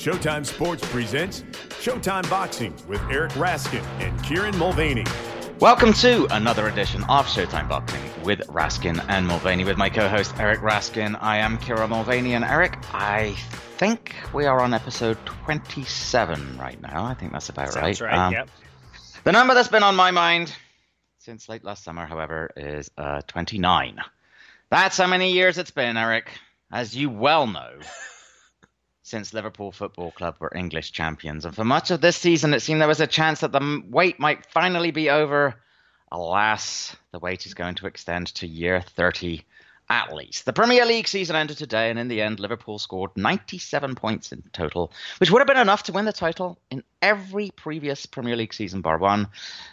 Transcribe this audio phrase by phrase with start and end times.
[0.00, 1.42] Showtime Sports presents
[1.82, 5.04] Showtime Boxing with Eric Raskin and Kieran Mulvaney.
[5.58, 10.60] Welcome to another edition of Showtime Boxing with Raskin and Mulvaney with my co-host Eric
[10.60, 11.18] Raskin.
[11.20, 13.34] I am Kieran Mulvaney and Eric, I
[13.76, 17.04] think we are on episode 27 right now.
[17.04, 18.10] I think that's about Sounds right.
[18.10, 18.26] right.
[18.26, 18.48] Um, yep.
[19.24, 20.50] The number that's been on my mind
[21.18, 23.98] since late last summer, however, is uh, 29.
[24.70, 26.30] That's how many years it's been, Eric.
[26.72, 27.80] As you well know,
[29.10, 31.44] since Liverpool Football Club were English champions.
[31.44, 34.20] And for much of this season, it seemed there was a chance that the wait
[34.20, 35.56] might finally be over.
[36.12, 39.44] Alas, the wait is going to extend to year 30
[39.90, 40.44] at least.
[40.44, 44.42] The Premier League season ended today, and in the end, Liverpool scored 97 points in
[44.52, 48.54] total, which would have been enough to win the title in every previous Premier League
[48.54, 49.26] season, bar one.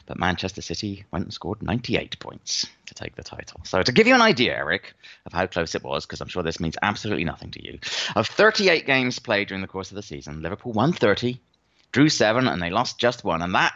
[0.08, 3.62] But Manchester City went and scored 98 points to take the title.
[3.64, 4.96] So, to give you an idea, Eric,
[5.28, 7.78] of how close it was, because I'm sure this means absolutely nothing to you,
[8.16, 11.40] of 38 games played during the course of the season, Liverpool won 30,
[11.92, 13.44] drew seven, and they lost just one.
[13.44, 13.74] And that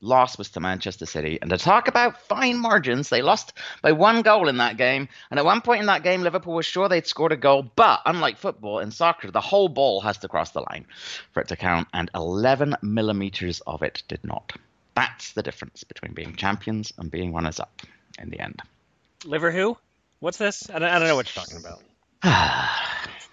[0.00, 1.38] loss was to Manchester City.
[1.40, 5.08] And to talk about fine margins, they lost by one goal in that game.
[5.30, 7.70] And at one point in that game, Liverpool was sure they'd scored a goal.
[7.76, 10.86] But unlike football, in soccer, the whole ball has to cross the line
[11.32, 11.88] for it to count.
[11.92, 14.52] And 11 millimeters of it did not.
[14.94, 17.82] That's the difference between being champions and being runners up
[18.18, 18.60] in the end.
[19.24, 19.76] Liver who?
[20.20, 20.68] What's this?
[20.70, 21.82] I don't, I don't know what you're talking about.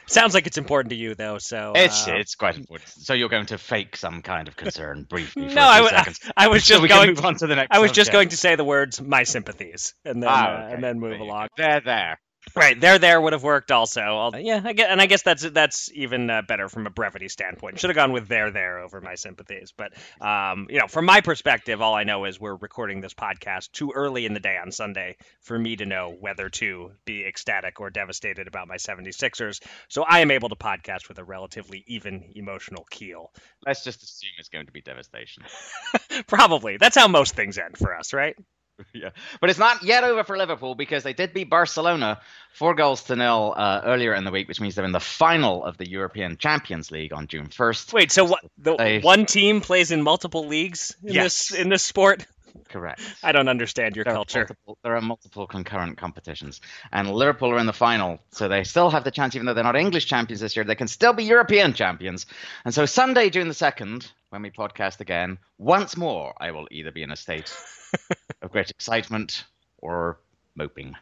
[0.08, 1.40] Sounds like it's important to you though.
[1.40, 2.88] So It's uh, it's quite important.
[2.90, 5.86] So you're going to fake some kind of concern briefly for No, a I few
[5.86, 6.20] w- seconds.
[6.38, 7.18] I was just going.
[7.26, 7.76] on to the next.
[7.76, 10.84] I was just going to say the words "my sympathies" and then Ah, uh, and
[10.84, 11.48] then move There along.
[11.58, 12.20] There, there.
[12.58, 14.00] Right there, there would have worked also.
[14.02, 17.28] I'll- yeah, I guess, and I guess that's that's even uh, better from a brevity
[17.28, 17.80] standpoint.
[17.80, 19.74] Should have gone with there, there over my sympathies.
[19.76, 19.92] But
[20.26, 23.92] um, you know, from my perspective, all I know is we're recording this podcast too
[23.94, 27.90] early in the day on Sunday for me to know whether to be ecstatic or
[27.90, 29.62] devastated about my 76ers.
[29.90, 33.34] So I am able to podcast with a relatively even emotional keel.
[33.66, 35.44] Let's just assume it's going to be devastation.
[36.28, 38.38] Probably that's how most things end for us, right?
[38.94, 39.10] yeah,
[39.40, 42.20] but it's not yet over for Liverpool because they did beat Barcelona
[42.54, 45.64] four goals to nil uh, earlier in the week, which means they're in the final
[45.64, 47.94] of the European Champions League on June first.
[47.94, 48.42] Wait, so what?
[48.58, 51.50] The They- one team plays in multiple leagues in Yes.
[51.50, 52.26] this in this sport?
[52.70, 53.02] Correct.
[53.24, 54.40] I don't understand your There are, culture.
[54.40, 56.62] multiple, there are multiple concurrent competitions,
[56.92, 59.64] and Liverpool are in the final, so they still have the chance, even though they're
[59.64, 62.26] not English champions this year, they can still be European champions.
[62.64, 66.92] And so Sunday, June the second, when we podcast again, once more, I will either
[66.92, 67.56] be in a state
[68.42, 69.46] of great excitement
[69.78, 70.20] or
[70.56, 70.96] moping.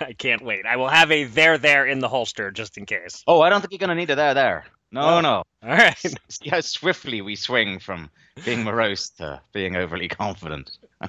[0.00, 0.64] I can't wait.
[0.66, 3.22] I will have a there there in the holster just in case.
[3.26, 4.34] Oh, I don't think you're going to need it there.
[4.34, 4.64] There.
[4.92, 5.20] No, Oh.
[5.20, 5.42] no.
[5.62, 5.96] All right.
[6.28, 8.10] See how swiftly we swing from
[8.44, 10.70] being morose to being overly confident.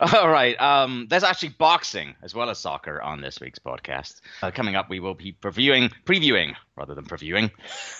[0.00, 0.58] All right.
[0.60, 4.20] Um, there's actually boxing as well as soccer on this week's podcast.
[4.42, 7.50] Uh, coming up, we will be previewing, previewing rather than previewing,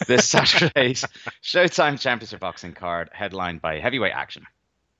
[0.06, 1.04] this Saturday's
[1.42, 4.46] Showtime Championship Boxing card, headlined by heavyweight action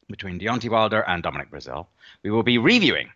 [0.08, 1.86] between Deontay Wilder and Dominic Breazeale.
[2.24, 3.10] We will be reviewing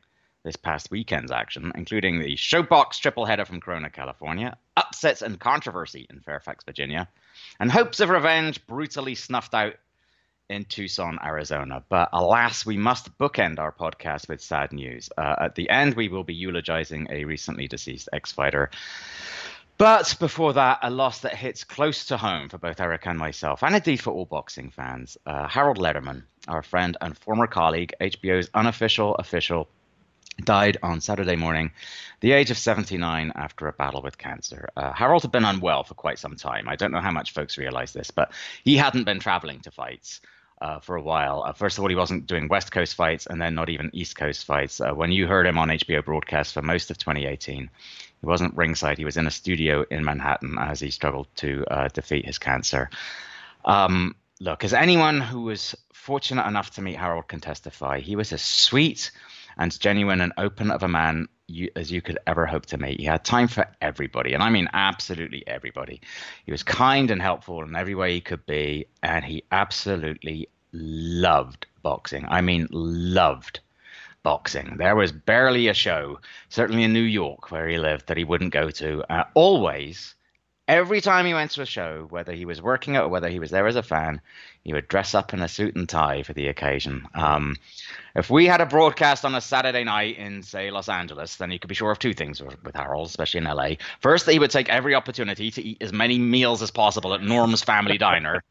[0.47, 6.07] this past weekend's action, including the ShoBox triple header from Corona, California, upsets and controversy
[6.09, 7.09] in Fairfax, Virginia,
[7.59, 9.75] and hopes of revenge brutally snuffed out
[10.49, 11.83] in Tucson, Arizona.
[11.89, 15.11] But alas, we must bookend our podcast with sad news.
[15.19, 18.71] Uh, at the end, we will be eulogizing a recently deceased ex fighter.
[19.79, 23.65] But before that, a loss that hits close to home for both Eric and myself,
[23.65, 25.19] and indeed for all boxing fans.
[25.27, 29.69] Uh, Harold Lederman, our friend and former colleague, HBO's unofficial official,
[30.45, 31.73] died on Saturday morning,
[32.21, 34.69] the age of 79, after a battle with cancer.
[34.77, 36.69] Uh, Harold had been unwell for quite some time.
[36.69, 38.33] I don't know how much folks realize this, but
[38.65, 40.21] he hadn't been traveling to fights.
[40.59, 41.43] Uh, for a while.
[41.43, 44.17] Uh, first of all, he wasn't doing West Coast fights, and then not even East
[44.17, 44.81] Coast fights.
[44.81, 47.69] Uh, when you heard him on HBO broadcast for most of 2018,
[48.23, 48.97] he wasn't ringside.
[48.97, 52.89] He was in a studio in Manhattan as he struggled to uh, defeat his cancer.
[53.67, 58.33] Um, look, as anyone who was fortunate enough to meet Harold can testify, he was
[58.33, 59.11] a sweet
[59.57, 63.01] and genuine and open of a man you, as you could ever hope to meet.
[63.01, 66.01] He had time for everybody, and I mean absolutely everybody.
[66.45, 71.67] He was kind and helpful in every way he could be, and he absolutely loved
[71.83, 72.27] boxing.
[72.29, 73.61] I mean, loved
[74.23, 74.77] boxing.
[74.77, 76.19] There was barely a show,
[76.49, 79.05] certainly in New York where he lived, that he wouldn't go to.
[79.09, 80.17] Uh, always,
[80.69, 83.39] every time he went to a show, whether he was working it or whether he
[83.39, 84.21] was there as a fan,
[84.65, 87.07] he would dress up in a suit and tie for the occasion.
[87.15, 87.57] Um,
[88.15, 91.59] if we had a broadcast on a Saturday night in, say, Los Angeles, then you
[91.59, 93.71] could be sure of two things with, with Harold, especially in LA.
[94.01, 97.23] First, that he would take every opportunity to eat as many meals as possible at
[97.23, 98.43] Norm's Family Diner.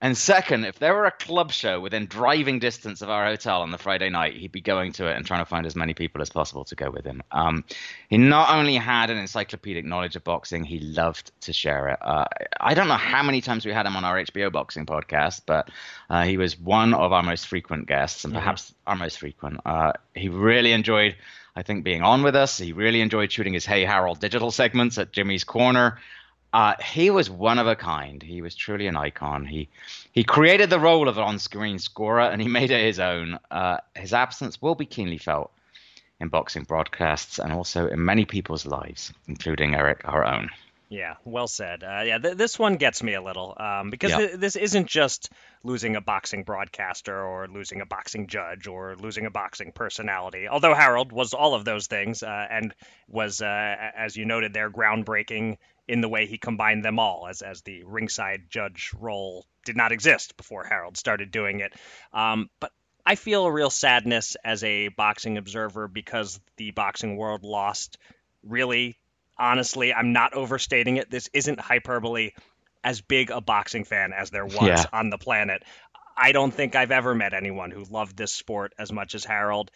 [0.00, 3.70] And second, if there were a club show within driving distance of our hotel on
[3.70, 6.20] the Friday night, he'd be going to it and trying to find as many people
[6.20, 7.22] as possible to go with him.
[7.30, 7.64] Um,
[8.08, 11.98] he not only had an encyclopedic knowledge of boxing, he loved to share it.
[12.00, 12.26] Uh,
[12.60, 15.70] I don't know how many times we had him on our HBO boxing podcast, but
[16.10, 18.90] uh, he was one of our most frequent guests and perhaps mm-hmm.
[18.90, 19.60] our most frequent.
[19.64, 21.16] Uh, he really enjoyed.
[21.56, 24.98] I think being on with us, he really enjoyed shooting his Hey Harold digital segments
[24.98, 25.98] at Jimmy's Corner.
[26.54, 28.22] Uh, he was one of a kind.
[28.22, 29.44] He was truly an icon.
[29.44, 29.68] He
[30.12, 33.40] he created the role of an on-screen scorer, and he made it his own.
[33.50, 35.50] Uh, his absence will be keenly felt
[36.20, 40.48] in boxing broadcasts and also in many people's lives, including Eric, our own.
[40.88, 41.82] Yeah, well said.
[41.82, 44.18] Uh, yeah, th- this one gets me a little um, because yeah.
[44.18, 45.30] th- this isn't just
[45.64, 50.46] losing a boxing broadcaster or losing a boxing judge or losing a boxing personality.
[50.46, 52.72] Although Harold was all of those things uh, and
[53.08, 55.56] was, uh, as you noted there, groundbreaking
[55.86, 59.92] in the way he combined them all, as as the ringside judge role did not
[59.92, 61.72] exist before Harold started doing it.
[62.12, 62.70] Um, but
[63.06, 67.98] I feel a real sadness as a boxing observer because the boxing world lost.
[68.42, 68.98] Really,
[69.38, 71.10] honestly, I'm not overstating it.
[71.10, 72.32] This isn't hyperbole.
[72.82, 74.84] As big a boxing fan as there was yeah.
[74.92, 75.62] on the planet,
[76.16, 79.70] I don't think I've ever met anyone who loved this sport as much as Harold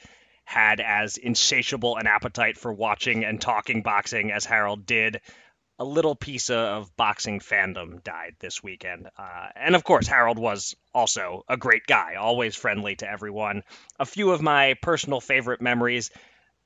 [0.45, 5.21] had as insatiable an appetite for watching and talking boxing as Harold did
[5.79, 9.09] a little piece of boxing fandom died this weekend.
[9.17, 13.63] Uh, and of course, Harold was also a great guy, always friendly to everyone.
[13.99, 16.11] A few of my personal favorite memories.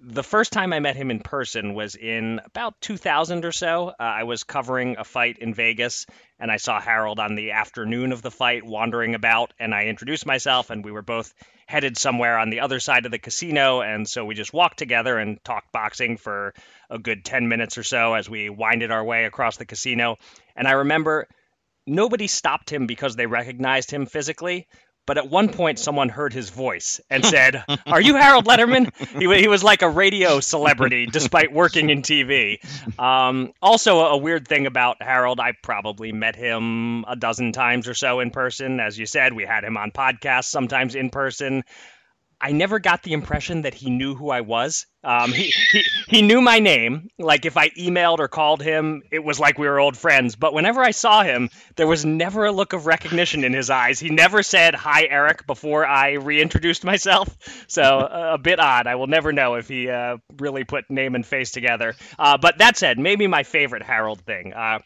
[0.00, 3.88] The first time I met him in person was in about 2000 or so.
[3.88, 6.06] Uh, I was covering a fight in Vegas,
[6.40, 10.26] and I saw Harold on the afternoon of the fight wandering about, and I introduced
[10.26, 11.32] myself, and we were both
[11.66, 13.80] headed somewhere on the other side of the casino.
[13.80, 16.54] And so we just walked together and talked boxing for
[16.90, 20.16] a good 10 minutes or so as we winded our way across the casino.
[20.56, 21.28] And I remember
[21.86, 24.66] nobody stopped him because they recognized him physically.
[25.04, 28.92] But at one point, someone heard his voice and said, Are you Harold Lederman?
[29.18, 32.58] He, he was like a radio celebrity despite working in TV.
[32.98, 37.94] Um, also, a weird thing about Harold, I probably met him a dozen times or
[37.94, 38.78] so in person.
[38.80, 41.64] As you said, we had him on podcasts, sometimes in person.
[42.44, 44.86] I never got the impression that he knew who I was.
[45.04, 47.08] Um, he, he he knew my name.
[47.16, 50.34] Like if I emailed or called him, it was like we were old friends.
[50.34, 54.00] But whenever I saw him, there was never a look of recognition in his eyes.
[54.00, 57.28] He never said "Hi, Eric" before I reintroduced myself.
[57.68, 58.86] So uh, a bit odd.
[58.86, 61.94] I will never know if he uh, really put name and face together.
[62.18, 64.52] Uh, but that said, maybe my favorite Harold thing.
[64.52, 64.80] Uh,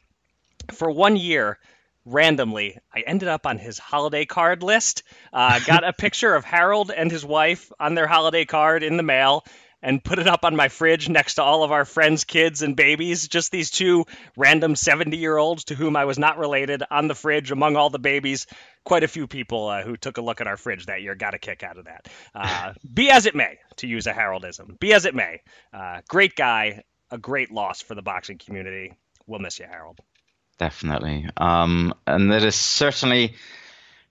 [0.73, 1.59] for one year,
[2.07, 5.03] randomly, I ended up on his holiday card list.
[5.33, 9.03] Uh, got a picture of Harold and his wife on their holiday card in the
[9.03, 9.45] mail
[9.83, 12.77] and put it up on my fridge next to all of our friends' kids and
[12.77, 13.29] babies.
[13.29, 14.07] Just these two
[14.37, 17.91] random 70 year olds to whom I was not related on the fridge among all
[17.91, 18.47] the babies.
[18.85, 21.35] Quite a few people uh, who took a look at our fridge that year got
[21.35, 22.09] a kick out of that.
[22.35, 25.43] Uh, be as it may, to use a Haroldism, be as it may.
[25.73, 28.95] Uh, great guy, a great loss for the boxing community.
[29.27, 30.01] We'll miss you, Harold.
[30.59, 31.29] Definitely.
[31.37, 33.35] Um, and that is certainly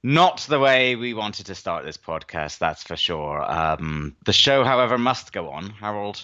[0.03, 3.43] not the way we wanted to start this podcast, that's for sure.
[3.43, 5.71] Um, the show, however, must go on.
[5.71, 6.23] Harold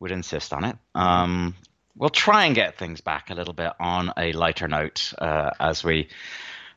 [0.00, 0.76] would insist on it.
[0.96, 1.54] Um,
[1.96, 5.84] we'll try and get things back a little bit on a lighter note uh, as
[5.84, 6.08] we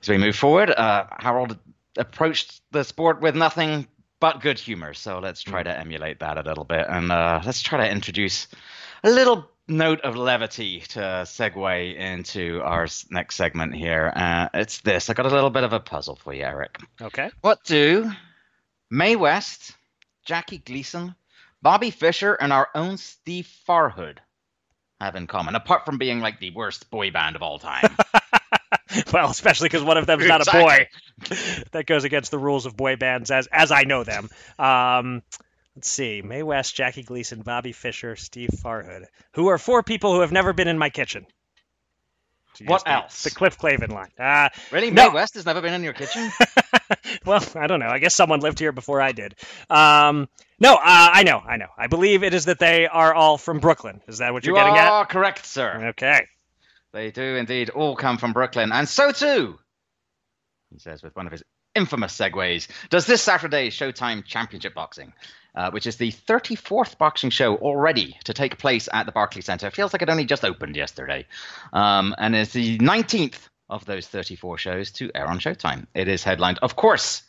[0.01, 0.69] as we move forward.
[0.69, 1.57] Uh, Harold
[1.97, 3.87] approached the sport with nothing
[4.19, 5.65] but good humor, so let's try mm.
[5.65, 8.47] to emulate that a little bit, and uh, let's try to introduce
[9.03, 14.11] a little note of levity to segue into our next segment here.
[14.15, 15.09] Uh, it's this.
[15.09, 16.77] I got a little bit of a puzzle for you, Eric.
[17.01, 17.31] Okay.
[17.41, 18.11] What do
[18.91, 19.75] Mae West,
[20.25, 21.15] Jackie Gleason,
[21.61, 24.17] Bobby Fischer, and our own Steve Farhood
[24.99, 27.95] have in common, apart from being like the worst boy band of all time?
[29.13, 30.87] well, especially because one of them is not a boy.
[31.71, 34.29] that goes against the rules of boy bands as as I know them.
[34.59, 35.23] Um,
[35.75, 36.21] Let's see.
[36.21, 40.53] Mae West, Jackie Gleason, Bobby Fischer, Steve Farhood, who are four people who have never
[40.53, 41.25] been in my kitchen.
[42.65, 43.23] What else?
[43.23, 44.11] The Cliff Clavin line.
[44.19, 44.91] Uh, really?
[44.91, 45.09] No.
[45.09, 46.31] Mae West has never been in your kitchen?
[47.25, 47.87] well, I don't know.
[47.87, 49.33] I guess someone lived here before I did.
[49.71, 51.39] Um, no, uh, I know.
[51.39, 51.69] I know.
[51.77, 54.01] I believe it is that they are all from Brooklyn.
[54.07, 54.85] Is that what you're you getting at?
[54.85, 55.87] You are correct, sir.
[55.89, 56.27] Okay.
[56.91, 58.71] They do indeed all come from Brooklyn.
[58.71, 59.57] And so too,
[60.71, 65.11] he says with one of his infamous segues, does this Saturday Showtime Championship Boxing
[65.55, 69.67] uh, which is the 34th boxing show already to take place at the Barclays Center.
[69.67, 71.25] It feels like it only just opened yesterday.
[71.71, 75.87] Um, and it's the 19th of those 34 shows to air on Showtime.
[75.93, 77.23] It is headlined, of course,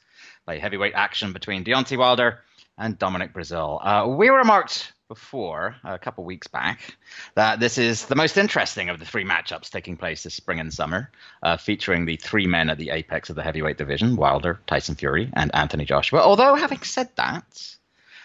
[0.46, 2.40] by heavyweight action between Deontay Wilder
[2.76, 3.80] and Dominic Breazeale.
[3.82, 6.96] Uh, we remarked before, a couple weeks back,
[7.34, 10.72] that this is the most interesting of the three matchups taking place this spring and
[10.72, 11.10] summer,
[11.42, 15.30] uh, featuring the three men at the apex of the heavyweight division Wilder, Tyson Fury,
[15.34, 16.20] and Anthony Joshua.
[16.20, 17.76] Although, having said that,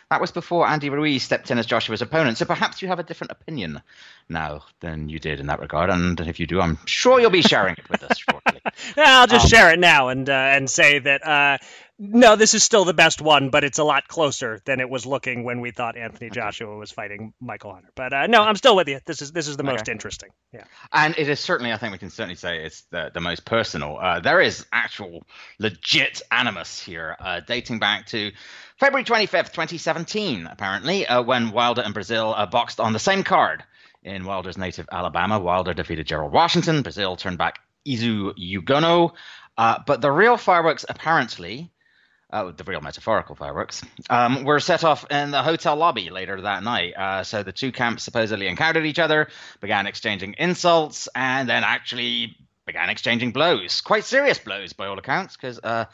[0.09, 3.03] that was before Andy Ruiz stepped in as Joshua's opponent, so perhaps you have a
[3.03, 3.81] different opinion
[4.27, 5.89] now than you did in that regard.
[5.89, 8.61] And if you do, I'm sure you'll be sharing it with us shortly.
[8.97, 11.57] yeah, I'll just um, share it now and uh, and say that uh,
[12.01, 15.05] no, this is still the best one, but it's a lot closer than it was
[15.05, 17.89] looking when we thought Anthony Joshua was fighting Michael Hunter.
[17.93, 19.01] But uh, no, I'm still with you.
[19.05, 20.29] This is this is the most interesting.
[20.53, 20.63] Yeah,
[20.93, 21.73] and it is certainly.
[21.73, 23.97] I think we can certainly say it's the the most personal.
[23.97, 25.23] Uh, there is actual
[25.59, 28.31] legit animus here, uh, dating back to
[28.79, 33.61] February 25th, 2017, apparently, uh, when Wilder and Breazeale uh, boxed on the same card
[34.03, 35.37] in Wilder's native Alabama.
[35.37, 36.81] Wilder defeated Gerald Washington.
[36.81, 39.11] Breazeale turned back Izu Ugonoh.
[39.57, 41.69] Uh, but the real fireworks apparently
[42.31, 46.63] uh, the real metaphorical fireworks, um, were set off in the hotel lobby later that
[46.63, 46.93] night.
[46.95, 49.27] Uh, so the two camps supposedly encountered each other,
[49.61, 53.81] began exchanging insults, and then actually began exchanging blows.
[53.81, 55.85] Quite serious blows, by all accounts, because uh,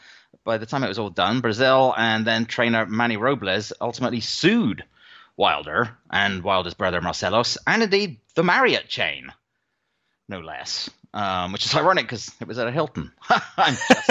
[0.44, 4.84] by the time it was all done, Breazeale and then trainer Manny Robles ultimately sued
[5.36, 9.32] Wilder and Wilder's brother Marsellos, and indeed the Marriott chain,
[10.28, 10.90] no less.
[11.14, 13.10] Um, which is ironic because it was at a Hilton.
[13.56, 14.10] I'm just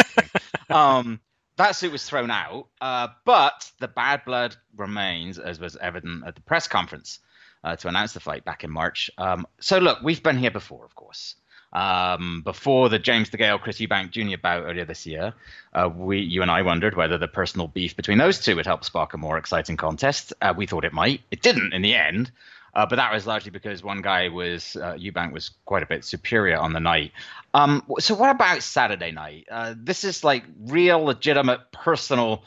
[0.72, 1.20] um,
[1.58, 6.36] that suit was thrown out, uh, but the bad blood remains, as was evident at
[6.36, 7.20] the press conference
[7.64, 9.10] uh, to announce the fight back in March.
[9.18, 11.36] Um, so, look, we've been here before, of course.
[11.76, 14.38] Um, before the James DeGale Chris Eubank Jr.
[14.42, 15.34] bout earlier this year,
[15.74, 18.86] uh, we, you and I wondered whether the personal beef between those two would help
[18.86, 20.32] spark a more exciting contest.
[20.42, 21.20] Uh, we thought it might.
[21.32, 22.32] It didn't in the end.
[22.74, 26.06] Uh, but that was largely because one guy was uh, Eubank was quite a bit
[26.06, 27.12] superior on the night.
[27.54, 29.48] Um, so what about Saturday night?
[29.52, 32.44] Uh, this is like real, legitimate, personal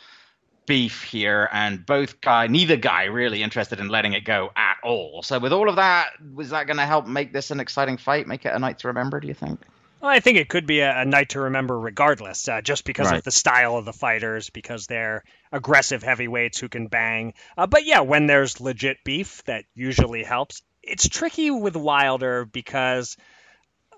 [0.69, 5.23] beef here, and both guy, neither guy, really interested in letting it go at all.
[5.25, 8.29] So with all of that, was that going to help make this an exciting fight?
[8.29, 9.19] Make it a night to remember?
[9.19, 9.59] Do you think?
[10.01, 13.07] Well, I think it could be a, a night to remember regardless, uh, just because
[13.07, 13.19] right.
[13.19, 17.35] of the style of the fighters, because they're aggressive heavyweights who can bang.
[17.57, 20.63] Uh, but yeah, when there's legit beef, that usually helps.
[20.85, 23.17] It's tricky with Wilder because,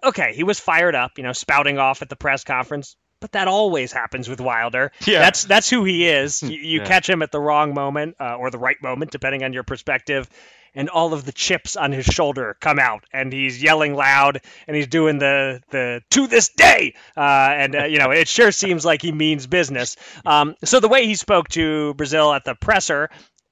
[0.02, 3.48] okay, he was fired up, you know, spouting off at the press conference, but that
[3.48, 4.92] always happens with Wilder.
[5.06, 5.20] Yeah.
[5.20, 6.42] That's that's who he is.
[6.42, 6.86] You, you yeah.
[6.86, 10.28] catch him at the wrong moment uh, or the right moment, depending on your perspective
[10.74, 14.76] and all of the chips on his shoulder come out, and he's yelling loud, and
[14.76, 18.84] he's doing the the to this day, uh, and uh, you know it sure seems
[18.84, 19.96] like he means business.
[20.24, 23.10] Um, so the way he spoke to Breazeale at the presser.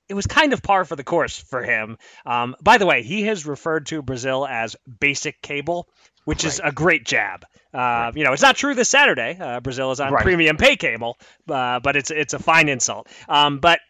[0.08, 1.98] It was kind of par for the course for him.
[2.25, 5.87] Um, by the way, he has referred to Breazeale as basic cable,
[6.25, 6.52] which right.
[6.52, 7.44] is a great jab.
[7.72, 8.16] Uh, right.
[8.16, 9.37] You know, it's not true this Saturday.
[9.38, 10.22] Uh, Breazeale is on right.
[10.22, 13.08] premium pay cable, uh, but it's it's a fine insult.
[13.28, 13.80] Um, but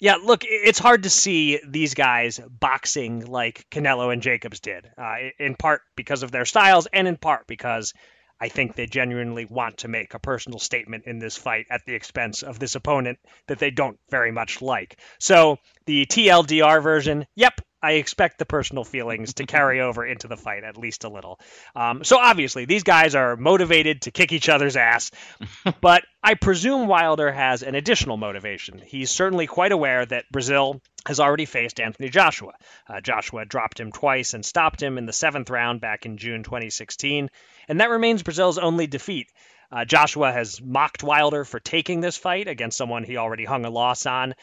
[0.00, 5.16] yeah, look, it's hard to see these guys boxing like Canelo and Jacobs did, uh,
[5.38, 7.94] in part because of their styles, and in part because
[8.40, 11.94] I think they genuinely want to make a personal statement in this fight at the
[11.94, 13.18] expense of this opponent
[13.48, 14.98] that they don't very much like.
[15.18, 20.36] So the TLDR version, yep, I expect the personal feelings to carry over into the
[20.36, 21.38] fight at least a little.
[21.76, 25.10] Um, so obviously, these guys are motivated to kick each other's ass,
[25.80, 28.82] but I presume Wilder has an additional motivation.
[28.84, 32.52] He's certainly quite aware that Breazeale has already faced Anthony Joshua.
[32.88, 36.42] Uh, Joshua dropped him twice and stopped him in the seventh round back in June
[36.42, 37.30] 2016,
[37.68, 39.28] and that remains Breazeale's only defeat.
[39.70, 43.70] Uh, Joshua has mocked Wilder for taking this fight against someone he already hung a
[43.70, 44.34] loss on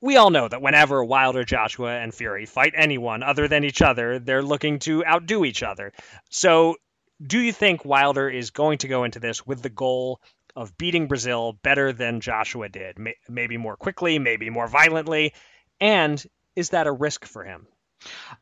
[0.00, 4.18] we all know that whenever Wilder, Joshua, and Fury fight anyone other than each other,
[4.18, 5.92] they're looking to outdo each other.
[6.30, 6.76] So,
[7.24, 10.20] do you think Wilder is going to go into this with the goal
[10.56, 12.96] of beating Breazeale better than Joshua did?
[13.28, 15.34] Maybe more quickly, maybe more violently?
[15.80, 16.22] And
[16.56, 17.66] is that a risk for him?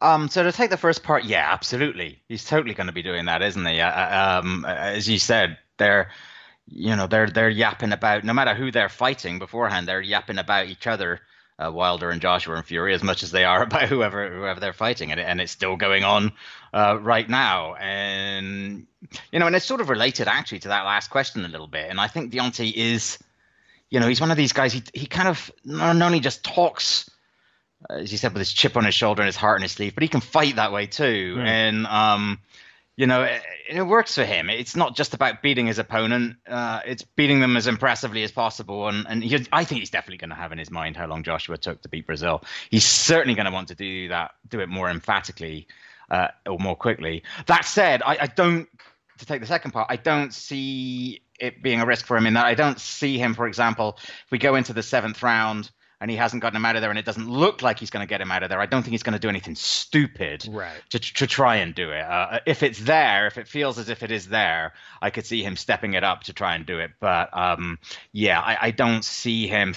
[0.01, 2.23] Um, so to take the first part, yeah, absolutely.
[2.29, 3.81] He's totally going to be doing that, isn't he?
[3.81, 6.13] Uh, uh um, as you said, they're,
[6.69, 8.23] you know, they're they're yapping about.
[8.23, 11.21] No matter who they're fighting beforehand, they're yapping about each other
[11.59, 14.73] uh, Wilder and Joshua and Fury as much as they are about whoever whoever they're
[14.73, 16.33] fighting, and, and it's still going on
[16.73, 17.75] uh, right now.
[17.75, 18.87] And
[19.33, 21.91] you know, and it's sort of related actually to that last question a little bit.
[21.91, 23.19] And I think Deontay is,
[23.91, 24.73] you know, he's one of these guys.
[24.73, 27.11] He he kind of not only just talks,
[27.91, 29.95] as you said, with his chip on his shoulder and his heart in his sleeve,
[29.95, 31.37] but he can fight that way too.
[31.39, 31.47] Mm.
[31.47, 32.39] And um,
[32.99, 34.51] you know, it, it, works for him.
[34.51, 38.89] It's not just about beating his opponent; uh, it's beating them as impressively as possible.
[38.89, 41.23] And and he, I think he's definitely going to have in his mind how long
[41.23, 42.43] Joshua took to beat Breazeale.
[42.71, 45.69] He's certainly going to want to do that, do it more emphatically
[46.11, 47.23] uh, or more quickly.
[47.47, 48.69] That said, I, I don't.
[49.19, 52.35] To take the second part, I don't see it being a risk for him in
[52.35, 56.11] that I don't see him, for example, if we go into the seventh round and
[56.11, 58.09] he hasn't gotten him out of there, and it doesn't look like he's going to
[58.09, 60.81] get him out of there, I don't think he's going to do anything stupid Right.
[60.91, 62.03] to, to try and do it.
[62.03, 65.43] Uh, if it's there, if it feels as if it is there, I could see
[65.43, 66.93] him stepping it up to try and do it.
[67.01, 67.79] But um,
[68.13, 69.75] yeah, I, I don't see him.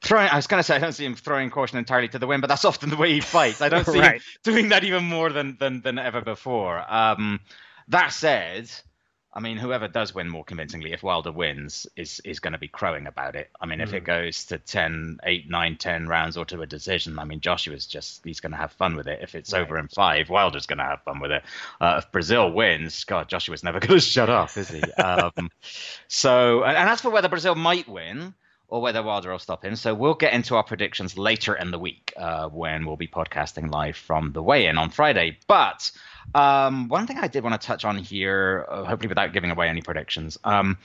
[0.00, 2.26] Throwing, I was going to say I don't see him throwing caution entirely to the
[2.26, 3.60] wind, but that's often the way he fights.
[3.60, 4.14] I don't see Right.
[4.16, 6.84] him doing that even more than than, than ever before.
[6.92, 7.40] Um,
[7.88, 8.70] that said,
[9.32, 12.66] I mean, whoever does win more convincingly, if Wilder wins, is is going to be
[12.66, 13.50] crowing about it.
[13.60, 17.18] I mean, if it goes to 10, 8, 9, 10 rounds or to a decision,
[17.18, 19.20] I mean, Joshua's just, he's going to have fun with it.
[19.22, 21.42] If it's over in five, Wilder's going to have fun with it.
[21.80, 24.80] Uh, if Breazeale wins, God, Joshua's never going to shut up, is he?
[24.92, 25.50] um,
[26.08, 28.34] so, and, and as for whether Breazeale might win,
[28.68, 29.76] or whether Wilder will stop him.
[29.76, 33.70] So we'll get into our predictions later in the week uh, when we'll be podcasting
[33.70, 35.38] live from the weigh-in on Friday.
[35.46, 35.90] But
[36.34, 39.68] um, one thing I did want to touch on here, uh, hopefully without giving away
[39.68, 40.38] any predictions.
[40.44, 40.76] Um,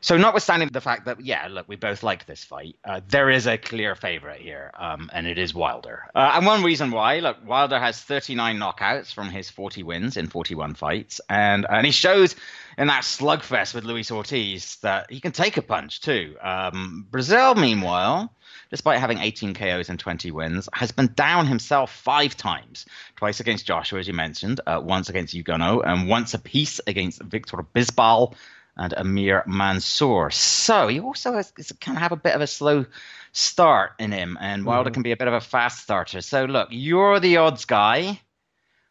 [0.00, 3.46] so notwithstanding the fact that yeah, look, we both liked this fight, uh, there is
[3.46, 6.04] a clear favorite here, um, and it is Wilder.
[6.14, 10.28] Uh, and one reason why, look, Wilder has 39 knockouts from his 40 wins in
[10.28, 12.36] 41 fights, and and he shows
[12.78, 16.36] in that slugfest with Luis Ortiz that he can take a punch too.
[16.42, 18.32] Um, Breazeale, meanwhile,
[18.70, 22.86] despite having 18 KOs and 20 wins, has been down himself five times.
[23.16, 27.58] Twice against Joshua, as you mentioned, uh, once against Ugonoh, and once apiece against Victor
[27.74, 28.34] Bisbal
[28.76, 30.30] and Amir Mansour.
[30.30, 32.86] So he also has, can have a bit of a slow
[33.32, 36.20] start in him, and Wilder can be a bit of a fast starter.
[36.20, 38.20] So look, you're the odds guy.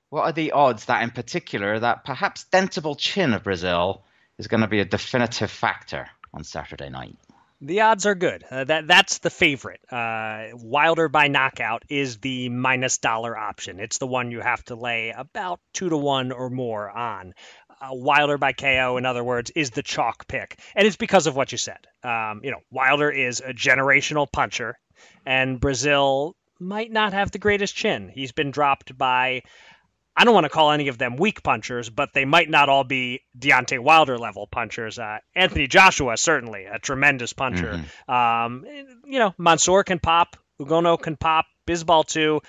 [0.10, 4.02] What are the odds that, in particular, that perhaps dentable chin of Breazeale
[4.38, 7.18] is going to be a definitive factor on Saturday night?
[7.62, 8.44] The odds are good.
[8.52, 9.80] Uh, that that's the favorite.
[9.90, 13.80] Uh, Wilder by knockout is the minus dollar option.
[13.80, 17.34] It's the one you have to lay about two to one or more on.
[17.82, 21.36] Uh, Wilder by KO, in other words, is the chalk pick, and it's because of
[21.36, 21.80] what you said.
[22.04, 24.78] Um, you know, Wilder is a generational puncher,
[25.26, 28.10] and Breazeale might not have the greatest chin.
[28.14, 29.42] He's been dropped by.
[30.18, 32.86] I don't want to call any of them weak punchers, but they might not all
[32.86, 34.98] be Deontay Wilder level punchers.
[34.98, 37.84] Uh, Anthony Joshua, certainly a tremendous puncher.
[38.08, 38.64] Um,
[39.06, 42.40] you know, Mansour can pop, Ugonoh can pop, Bisbal too.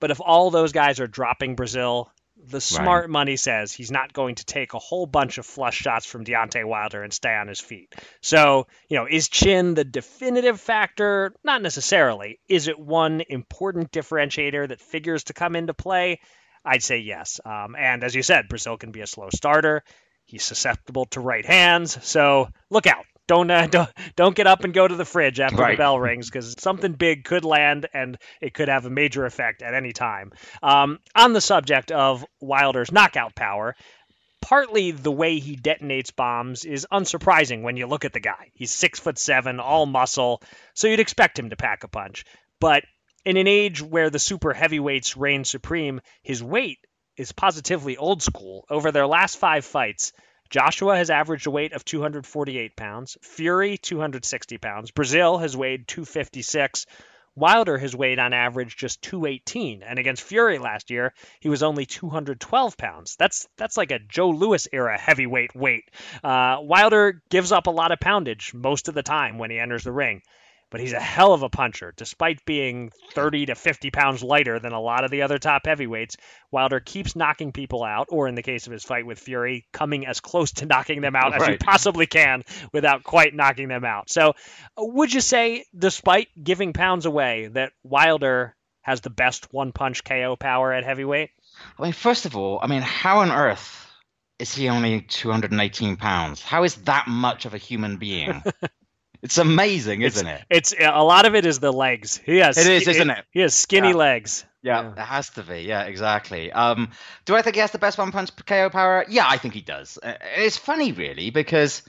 [0.00, 2.06] But if all those guys are dropping Breazeale,
[2.48, 6.06] the smart money says he's not going to take a whole bunch of flush shots
[6.06, 7.94] from Deontay Wilder and stay on his feet.
[8.20, 11.34] So, you know, is chin the definitive factor?
[11.44, 12.40] Not necessarily.
[12.48, 16.20] Is it one important differentiator that figures to come into play?
[16.64, 17.40] I'd say yes.
[17.44, 19.82] Um, and as you said, Breazeale can be a slow starter.
[20.24, 23.04] He's susceptible to right hands, so look out.
[23.32, 26.28] Don't uh, don't don't get up and go to the fridge after the bell rings
[26.28, 30.32] because something big could land and it could have a major effect at any time.
[30.62, 33.74] Um, on the subject of Wilder's knockout power,
[34.42, 38.50] partly the way he detonates bombs is unsurprising when you look at the guy.
[38.52, 40.42] He's six foot seven, all muscle,
[40.74, 42.26] so you'd expect him to pack a punch.
[42.60, 42.84] But
[43.24, 46.80] in an age where the super heavyweights reign supreme, his weight
[47.16, 48.66] is positively old school.
[48.68, 50.12] Over their last five fights,
[50.52, 56.84] Joshua has averaged a weight of 248 pounds, Fury 260 pounds, Breazeale has weighed 256.
[57.34, 61.86] Wilder has weighed on average just 218, and against Fury last year, he was only
[61.86, 63.16] 212 pounds.
[63.16, 65.90] That's that's like a Joe Louis era heavyweight weight.
[66.22, 69.84] Uh, Wilder gives up a lot of poundage most of the time when he enters
[69.84, 70.20] the ring,
[70.72, 71.92] but he's a hell of a puncher.
[71.96, 76.16] Despite being 30 to 50 pounds lighter than a lot of the other top heavyweights,
[76.50, 80.06] Wilder keeps knocking people out, or in the case of his fight with Fury, coming
[80.06, 81.60] as close to knocking them out as you Right.
[81.60, 84.08] possibly can without quite knocking them out.
[84.08, 84.32] So,
[84.78, 90.36] would you say, despite giving pounds away, that Wilder has the best one punch KO
[90.36, 91.30] power at heavyweight?
[91.78, 93.86] I mean, first of all, I mean, how on earth
[94.38, 96.40] is he only 218 pounds?
[96.42, 98.42] How is that much of a human being?
[99.22, 100.42] it's amazing, isn't it?
[100.50, 102.16] It's a lot of it is the legs.
[102.24, 103.24] He has It is, isn't it?
[103.30, 103.94] He has skinny Yeah.
[103.94, 104.44] legs.
[104.64, 105.62] Yeah, it has to be.
[105.62, 106.52] Yeah, exactly.
[106.52, 106.90] Um,
[107.24, 109.04] do I think he has the best one punch KO power?
[109.08, 109.98] Yeah, I think he does.
[110.00, 111.82] Uh, It's funny, really, because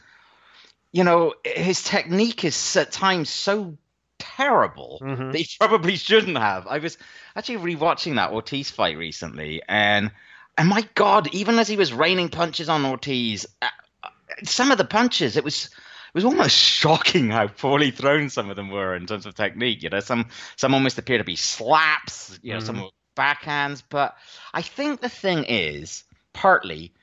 [0.91, 3.77] you know his technique is at times so
[4.17, 5.31] terrible Mhm.
[5.31, 6.65] that he probably shouldn't have.
[6.67, 6.97] I was
[7.35, 10.11] actually rewatching that Ortiz fight recently, and
[10.57, 13.67] and my God, even as he was raining punches on Ortiz, uh,
[14.03, 14.09] uh,
[14.43, 15.69] some of the punches it was.
[16.13, 19.84] It was almost shocking how poorly thrown some of them were in terms of technique.
[19.84, 22.39] You know, some some almost appear to be slaps.
[22.43, 23.82] You know, some were backhands.
[23.88, 24.15] But
[24.54, 26.93] I think the thing is partly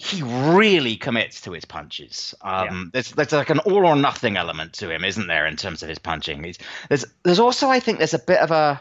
[0.00, 2.32] he really commits to his punches.
[2.40, 5.82] Um, There's there's like an all or nothing element to him, isn't there, in terms
[5.82, 6.44] of his punching?
[6.44, 8.80] He's, there's there's also I think there's a bit of a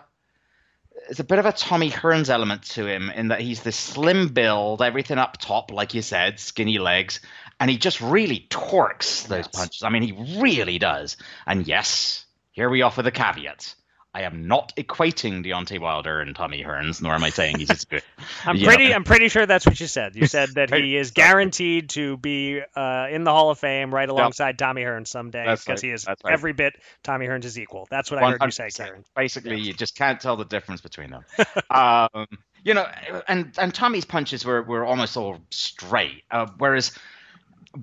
[1.08, 4.28] there's a bit of a Tommy Hearns element to him in that he's this slim
[4.28, 7.20] build, everything up top, like you said, skinny legs,
[7.60, 9.56] and he just really torques those Yes.
[9.56, 9.84] punches.
[9.84, 11.18] I mean, he really does.
[11.46, 13.76] And yes, here we are offer the caveat.
[14.18, 17.86] I am not equating Deontay Wilder and Tommy Hearns, nor am I saying he's as
[17.86, 18.02] good.
[18.46, 18.92] I'm pretty.
[18.92, 20.16] I'm pretty sure that's what you said.
[20.16, 24.10] You said that he is guaranteed to be uh, in the Hall of Fame right
[24.10, 24.58] alongside yep.
[24.58, 25.82] Tommy Hearns someday because right.
[25.82, 26.18] he is right.
[26.26, 27.88] every bit Tommy Hearns is equal.
[27.92, 29.06] That's what I heard you say, Kieran.
[29.16, 31.24] Basically, you just can't tell the difference between them.
[31.70, 32.26] um,
[32.64, 32.88] you know,
[33.28, 36.92] and and Tommy's punches were were almost all straight, uh, whereas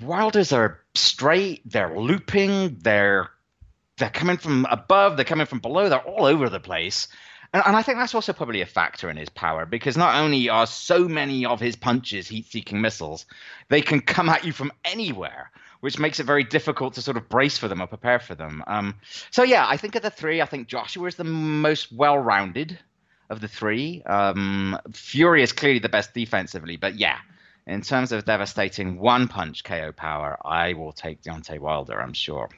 [0.03, 1.63] Wilder's are straight.
[1.71, 2.79] They're looping.
[2.81, 3.31] They're
[3.97, 7.09] they're coming from above, they're coming from below, they're all over the place.
[7.53, 10.49] And, and I think that's also probably a factor in his power because not only
[10.49, 13.27] are so many of his punches heat seeking missiles,
[13.69, 17.29] they can come at you from anywhere, which makes it very difficult to sort of
[17.29, 18.65] brace for them or prepare for them.
[18.67, 18.97] Um,
[19.31, 22.79] so, yeah, I think of the three, I think Joshua is the most well rounded
[23.31, 24.03] of the three.
[24.03, 27.19] Um, Fury is clearly the best defensively, but yeah,
[27.67, 32.51] in terms of devastating one punch KO power, I will take Deontay Wilder, I'm sure.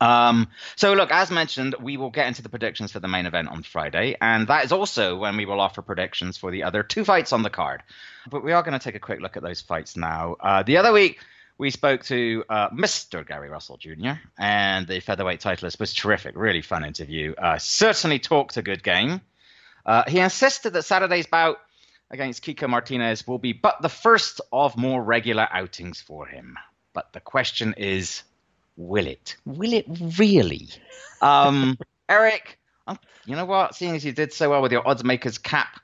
[0.00, 3.48] Um, so, look, as mentioned, we will get into the predictions for the main event
[3.48, 7.04] on Friday, and that is also when we will offer predictions for the other two
[7.04, 7.82] fights on the card.
[8.30, 10.36] But we are going to take a quick look at those fights now.
[10.38, 11.20] Uh, the other week,
[11.58, 13.26] we spoke to uh, Mr.
[13.26, 17.34] Gary Russell Jr., and the featherweight titleist was terrific, really fun interview.
[17.34, 19.20] Uh, certainly talked a good game.
[19.84, 21.58] Uh, he insisted that Saturday's bout
[22.10, 26.58] against Kiko Martinez will be but the first of more regular outings for him.
[26.92, 28.22] But the question is
[28.76, 29.36] will it?
[29.44, 29.86] Will it
[30.18, 30.68] really?
[31.22, 31.76] Um,
[32.08, 33.74] Eric, um, you know what?
[33.74, 35.78] Seeing as you did so well with your odds makers cap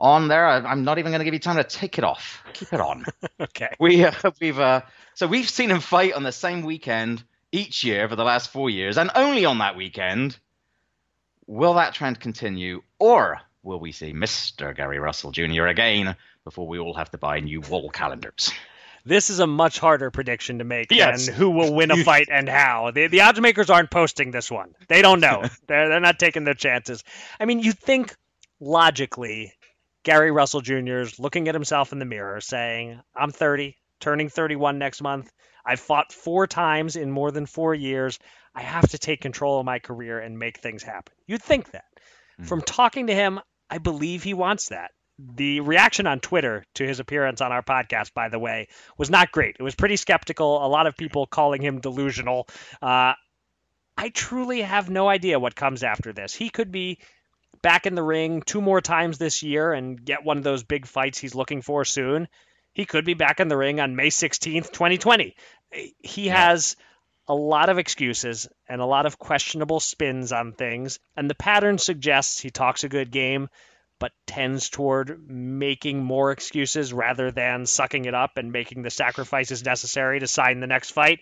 [0.00, 2.42] on there, I, am not even going to give you time to take it off.
[2.54, 3.04] Keep it on.
[3.40, 3.76] okay.
[3.78, 4.80] We uh, we've uh,
[5.12, 7.22] so we've seen him fight on the same weekend
[7.52, 10.38] each year for the last four years, and only on that weekend.
[11.46, 14.74] Will that trend continue, or will we see Mr.
[14.74, 15.66] Gary Russell Jr.
[15.66, 18.52] again before we all have to buy new wall calendars?
[19.04, 21.26] This is a much harder prediction to make yes.
[21.26, 22.92] than who will win a fight and how.
[22.92, 24.74] The, the odds makers aren't posting this one.
[24.88, 25.42] They don't know.
[25.66, 27.02] they're, they're not taking their chances.
[27.40, 28.14] I mean, you think
[28.60, 29.52] logically,
[30.04, 30.98] Gary Russell Jr.
[30.98, 35.32] is looking at himself in the mirror saying, I'm 30, turning 31 next month.
[35.64, 38.18] I've fought four times in more than four years.
[38.54, 41.14] I have to take control of my career and make things happen.
[41.26, 41.84] You'd think that.
[42.40, 42.46] Mm.
[42.46, 43.40] From talking to him,
[43.72, 48.12] I believe he wants that the reaction on Twitter to his appearance on our podcast,
[48.14, 49.56] by the way, was not great.
[49.58, 50.64] It was pretty skeptical.
[50.64, 52.48] A lot of people calling him delusional.
[52.80, 53.14] Uh,
[53.96, 56.34] I truly have no idea what comes after this.
[56.34, 56.98] He could be
[57.62, 60.86] back in the ring two more times this year and get one of those big
[60.86, 62.26] fights he's looking for soon.
[62.72, 65.36] He could be back in the ring on May 16th, 2020.
[66.02, 66.48] He yeah.
[66.48, 66.76] has
[67.28, 71.78] a lot of excuses and a lot of questionable spins on things, and the pattern
[71.78, 73.48] suggests he talks a good game
[74.02, 79.64] but tends toward making more excuses rather than sucking it up and making the sacrifices
[79.64, 81.20] necessary to sign the next fight.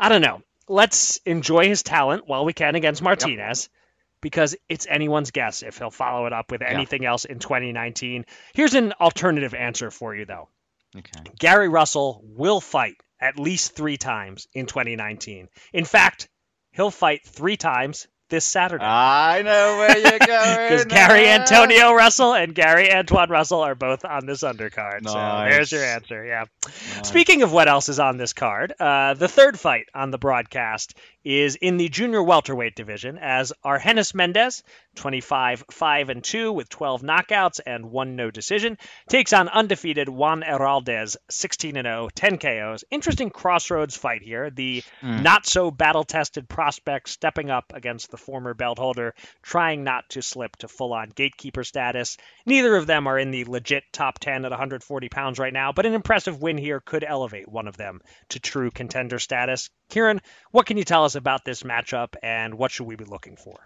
[0.00, 0.40] I don't know.
[0.66, 3.68] Let's enjoy his talent while we can against Martinez.
[3.70, 3.80] Yep.
[4.22, 8.24] Because it's anyone's guess if he'll follow it up with anything else in 2019.
[8.54, 10.48] Here's an alternative answer for you, though.
[10.96, 11.30] Okay.
[11.38, 15.48] Gary Russell will fight at least three times in 2019.
[15.72, 16.28] In fact,
[16.72, 18.84] he'll fight three times this Saturday.
[18.84, 20.68] I know where you're going.
[20.68, 25.02] Because Gary Antonio Russell and Gary Antuanne Russell are both on this undercard.
[25.02, 25.12] Nice.
[25.12, 26.24] So there's your answer.
[26.24, 26.44] Yeah.
[26.64, 27.08] Nice.
[27.08, 30.98] Speaking of what else is on this card, uh, the third fight on the broadcast
[31.24, 34.62] is in the junior welterweight division as Argenis Mendez,
[34.96, 40.42] 25 5 and 2 with 12 knockouts and one no decision, takes on undefeated Juan
[40.42, 42.84] Heraldez, 16 and 0, 10 KOs.
[42.90, 44.50] Interesting crossroads fight here.
[44.50, 45.22] The mm.
[45.22, 50.22] not so battle tested prospect stepping up against the former belt holder, trying not to
[50.22, 52.16] slip to full on gatekeeper status.
[52.46, 55.86] Neither of them are in the legit top 10 at 140 pounds right now, but
[55.86, 59.70] an impressive win here could elevate one of them to true contender status.
[59.88, 60.20] Kieran,
[60.50, 63.58] what can you tell us about this matchup and what should we be looking for?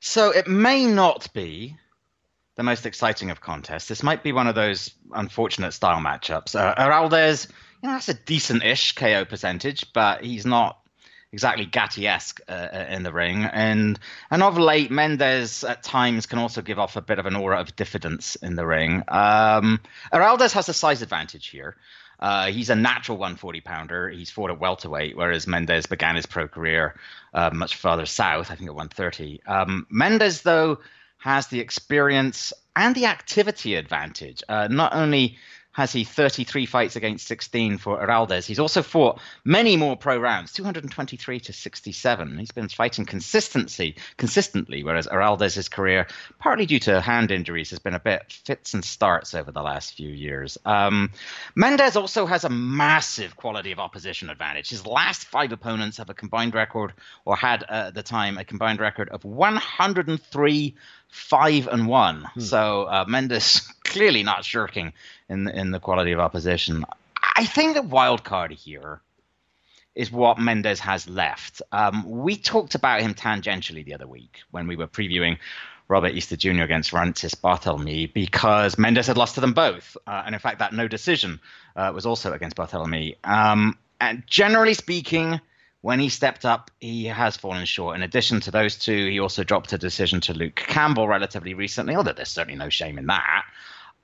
[0.00, 1.76] So it may not be
[2.56, 3.88] the most exciting of contests.
[3.88, 6.54] This might be one of those unfortunate style matchups.
[6.54, 7.48] Uh, Heraldez,
[7.82, 10.78] you know, that's a decent-ish KO percentage, but he's not
[11.32, 13.44] exactly Gatti-esque uh, uh, in the ring.
[13.44, 13.98] And
[14.30, 17.60] and of late, Mendez at times can also give off a bit of an aura
[17.60, 19.02] of diffidence in the ring.
[19.08, 19.80] Um,
[20.12, 21.76] Heraldez has a size advantage here.
[22.22, 24.08] Uh, he's a natural 140 pounder.
[24.08, 26.94] He's fought at welterweight, whereas Mendez began his pro career
[27.34, 29.42] uh, much farther south, I think at 130.
[29.44, 30.78] Um, Mendez, though,
[31.18, 34.44] has the experience and the activity advantage.
[34.48, 35.36] Uh, not only
[35.72, 38.46] has he 33 fights against 16 for Heraldez.
[38.46, 42.38] He's also fought many more pro rounds, 223 to 67.
[42.38, 46.06] He's been fighting consistency, consistently, whereas Heraldez's career,
[46.38, 49.94] partly due to hand injuries, has been a bit fits and starts over the last
[49.94, 50.58] few years.
[50.64, 51.10] Um,
[51.54, 54.68] Mendez also has a massive quality of opposition advantage.
[54.68, 56.92] His last five opponents have a combined record,
[57.24, 60.74] or had uh, at the time a combined record of 103
[61.12, 62.24] five and one.
[62.34, 62.40] Hmm.
[62.40, 64.92] So uh, Mendez clearly not shirking
[65.28, 66.84] in the, in the quality of opposition.
[67.36, 69.00] I think the wild card here
[69.94, 71.60] is what Mendez has left.
[71.70, 75.36] Um, we talked about him tangentially the other week when we were previewing
[75.86, 76.62] Robert Easter Jr.
[76.62, 79.98] against Rances Barthelemy because Mendez had lost to them both.
[80.06, 81.40] Uh, and in fact, that no decision
[81.76, 83.16] uh, was also against Barthelemy.
[83.22, 85.40] Um, and generally speaking,
[85.82, 87.96] when he stepped up, he has fallen short.
[87.96, 91.96] In addition to those two, he also dropped a decision to Luke Campbell relatively recently,
[91.96, 93.44] although there's certainly no shame in that.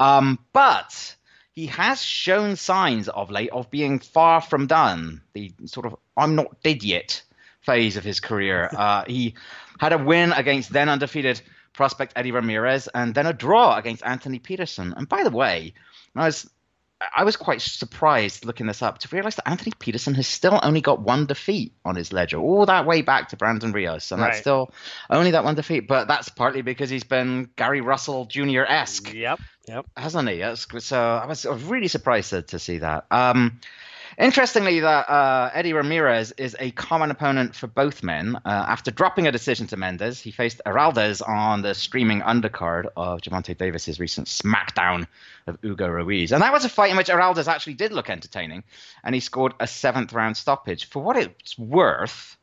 [0.00, 1.16] Um, but
[1.52, 5.22] he has shown signs of late of being far from done.
[5.32, 7.22] The sort of I'm not dead yet
[7.60, 8.70] phase of his career.
[8.78, 9.34] Uh, he
[9.78, 11.40] had a win against then undefeated
[11.72, 14.94] prospect Eddie Ramirez and then a draw against Anthony Peterson.
[14.96, 15.74] And by the way,
[16.16, 16.48] I was
[17.00, 20.80] I was quite surprised looking this up to realize that Anthony Peterson has still only
[20.80, 24.28] got one defeat on his ledger, all that way back to Brandon Rios, and right.
[24.28, 24.72] that's still
[25.08, 25.86] only that one defeat.
[25.86, 28.62] But that's partly because he's been Gary Russell Jr.
[28.62, 29.14] esque.
[29.14, 30.42] Yep, yep, hasn't he?
[30.80, 33.06] So I was, I was really surprised to, to see that.
[33.12, 33.60] Um,
[34.18, 38.34] Interestingly, that uh, Eddie Ramirez is a common opponent for both men.
[38.34, 43.20] Uh, after dropping a decision to Mendez, he faced Heraldez on the streaming undercard of
[43.20, 45.06] Gervonta Davis's recent smackdown
[45.46, 46.32] of Hugo Ruiz.
[46.32, 48.64] And that was a fight in which Heraldez actually did look entertaining,
[49.04, 50.86] and he scored a seventh round stoppage.
[50.86, 52.36] For what it's worth,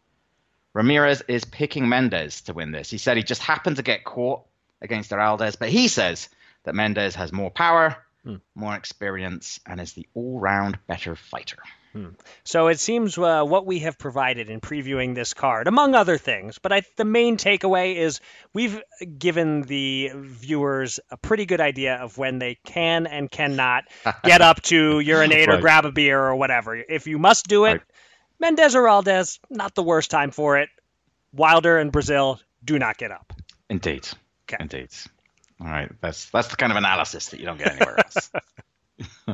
[0.73, 2.89] Ramirez is picking Mendez to win this.
[2.89, 4.43] He said he just happened to get caught
[4.81, 6.29] against Heraldez, but he says
[6.63, 8.35] that Mendez has more power hmm.
[8.55, 11.59] more experience, and is the all round better fighter.
[11.95, 12.09] Hmm.
[12.43, 16.59] So it seems uh, what we have provided in previewing this card, among other things,
[16.59, 18.19] but I, the main takeaway is
[18.53, 18.81] we've
[19.17, 23.85] given the viewers a pretty good idea of when they can and cannot
[24.25, 25.57] get up to urinate right.
[25.57, 26.75] or grab a beer or whatever.
[26.75, 27.81] If you must do it, right.
[28.41, 30.67] Mendez or Aldez, not the worst time for it.
[31.31, 33.31] Wilder and Breazeale do not get up.
[33.69, 34.05] Indeed.
[34.43, 34.57] Okay.
[34.59, 34.89] Indeed.
[35.61, 38.29] All right, that's that's the kind of analysis that you don't get anywhere else.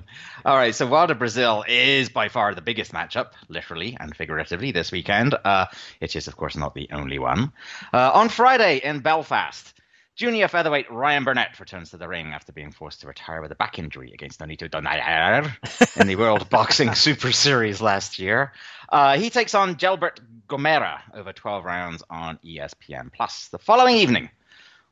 [0.46, 4.92] All right, so Wilder Breazeale is by far the biggest matchup, literally and figuratively, this
[4.92, 5.36] weekend.
[5.44, 5.68] Uh,
[6.00, 7.52] it is, of course, not the only one.
[7.94, 9.74] Uh, on Friday in Belfast,
[10.16, 13.56] junior featherweight Ryan Burnett returns to the ring after being forced to retire with a
[13.56, 15.52] back injury against Nonito Donaire
[16.00, 18.54] in the World Boxing Super Series last year.
[18.90, 24.30] Uh, he takes on Jelbirt Gomera over 12 rounds on ESPN Plus the following evening.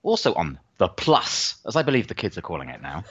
[0.04, 3.04] Also on the Plus, as I believe the kids are calling it now.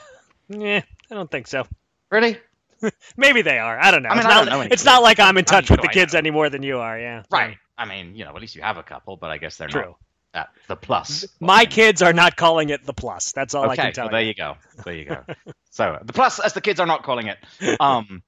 [0.49, 1.67] Yeah, I don't think so.
[2.09, 2.37] Really?
[3.17, 3.79] Maybe they are.
[3.79, 4.09] I don't know.
[4.09, 5.87] I mean, it's I not, don't know It's not like I'm in touch with the
[5.87, 6.99] kids any more than you are.
[6.99, 7.23] Yeah.
[7.29, 7.57] Right.
[7.77, 9.81] I mean, you know, at least you have a couple, but I guess they're True.
[9.81, 9.97] not
[10.33, 11.25] at the plus.
[11.39, 13.31] My kids are not calling it the plus.
[13.31, 14.11] That's all okay, I can tell well.
[14.13, 14.57] There you go.
[14.83, 15.23] There you go.
[15.69, 17.37] so the plus, as the kids are not calling it.
[17.79, 18.23] Um,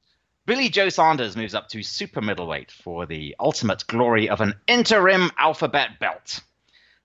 [0.45, 5.30] Billy Joe Saunders moves up to super middleweight for the ultimate glory of an interim
[5.38, 6.41] alphabet belt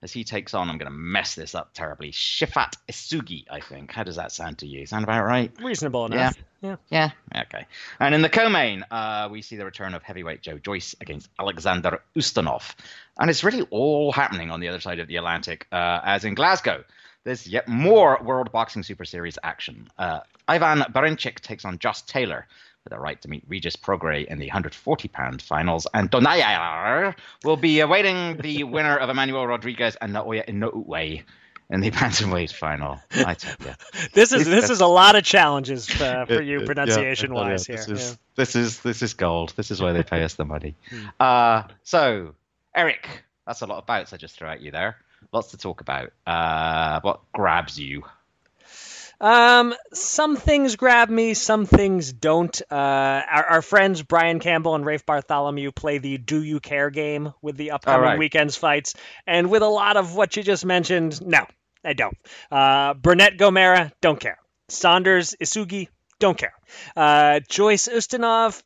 [0.07, 3.91] as he takes on, I'm going to mess this up terribly, Shefat Isufi, I think.
[3.91, 4.87] How does that sound to you?
[4.87, 5.51] Sound about right?
[5.61, 6.37] Reasonable enough.
[6.61, 6.77] Yeah.
[6.91, 7.11] Yeah.
[7.35, 7.43] yeah.
[7.43, 7.67] Okay.
[7.99, 12.03] And in the co-main, uh, we see the return of heavyweight Joe Joyce against Alexander
[12.15, 12.77] Ustinov.
[13.19, 16.37] And it's really all happening on the other side of the Atlantic, uh, as in
[16.37, 16.85] Glasgow.
[17.25, 19.89] There's yet more World Boxing Super Series action.
[19.99, 22.47] Uh, Ivan Baranchyk takes on Josh Taylor
[22.87, 25.89] with a right to meet Regis Prograis in the 140 pound finals.
[25.93, 31.25] And Donaire will be awaiting the winner of Emmanuel Rodriguez and Naoya Inoue
[31.69, 33.01] in the bantamweight final.
[33.13, 33.75] I tell you.
[34.15, 37.77] this is this is a lot of challenges uh, for you pronunciation yeah, wise yeah,
[37.77, 37.95] this here.
[37.97, 38.17] Is, yeah.
[38.37, 39.53] This is this is gold.
[39.57, 40.77] This is why they pay us the money.
[40.89, 41.07] Hmm.
[41.19, 42.35] uh, so,
[42.73, 44.97] Eric, that's a lot of bouts I just threw at you there.
[45.33, 46.13] Lots to talk about.
[46.25, 48.05] Uh, what grabs you?
[49.21, 52.61] Um, some things grab me, some things don't.
[52.71, 57.33] Uh, our, our, friends Brian Campbell and Rafe Bartholomew play the "Do You Care" game
[57.41, 58.19] with the upcoming right.
[58.19, 58.95] weekend's fights,
[59.27, 61.47] and with a lot of what you just mentioned, no,
[61.83, 62.17] I don't.
[62.51, 64.39] Uh, Burnett Gomera, don't care.
[64.69, 66.55] Saunders Isufi, don't care.
[66.95, 68.63] Uh, Joyce Ustinov,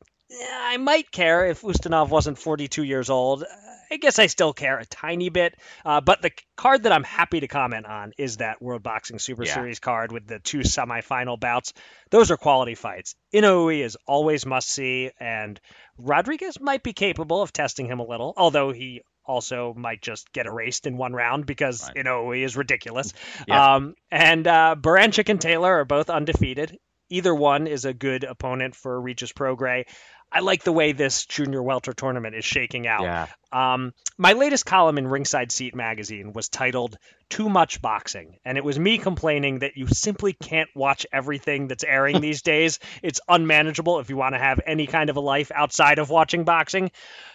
[0.53, 3.45] I might care if Ustinov wasn't 42 years old.
[3.91, 5.57] I guess I still care a tiny bit.
[5.85, 9.45] Uh, but the card that I'm happy to comment on is that World Boxing Super
[9.45, 9.55] yeah.
[9.55, 11.73] Series card with the two semifinal bouts.
[12.11, 13.15] Those are quality fights.
[13.35, 15.61] Inoue is always must see, and
[15.99, 20.47] Rodriguez might be capable of testing him a little, although he also might just get
[20.47, 22.05] erased in one round because right.
[22.05, 23.13] Inoue is ridiculous.
[23.47, 23.75] Yeah.
[23.75, 26.79] Um, and uh, Baranchyk and Taylor are both undefeated.
[27.11, 29.85] either one is a good opponent for Regis Prograis.
[30.33, 33.03] I like the way this junior welter tournament is shaking out.
[33.03, 33.27] Yeah.
[33.53, 36.97] Um, my latest column in Ringside Seat magazine was titled
[37.29, 41.83] Too Much Boxing, and it was me complaining that you simply can't watch everything that's
[41.83, 42.79] airing these days.
[43.03, 46.45] It's unmanageable if you want to have any kind of a life outside of watching
[46.45, 46.93] boxing.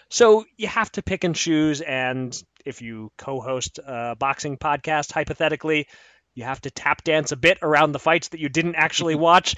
[0.10, 5.12] So you have to pick and choose, and if you co host a boxing podcast,
[5.12, 5.88] hypothetically,
[6.34, 9.56] you have to tap dance a bit around the fights that you didn't actually watch.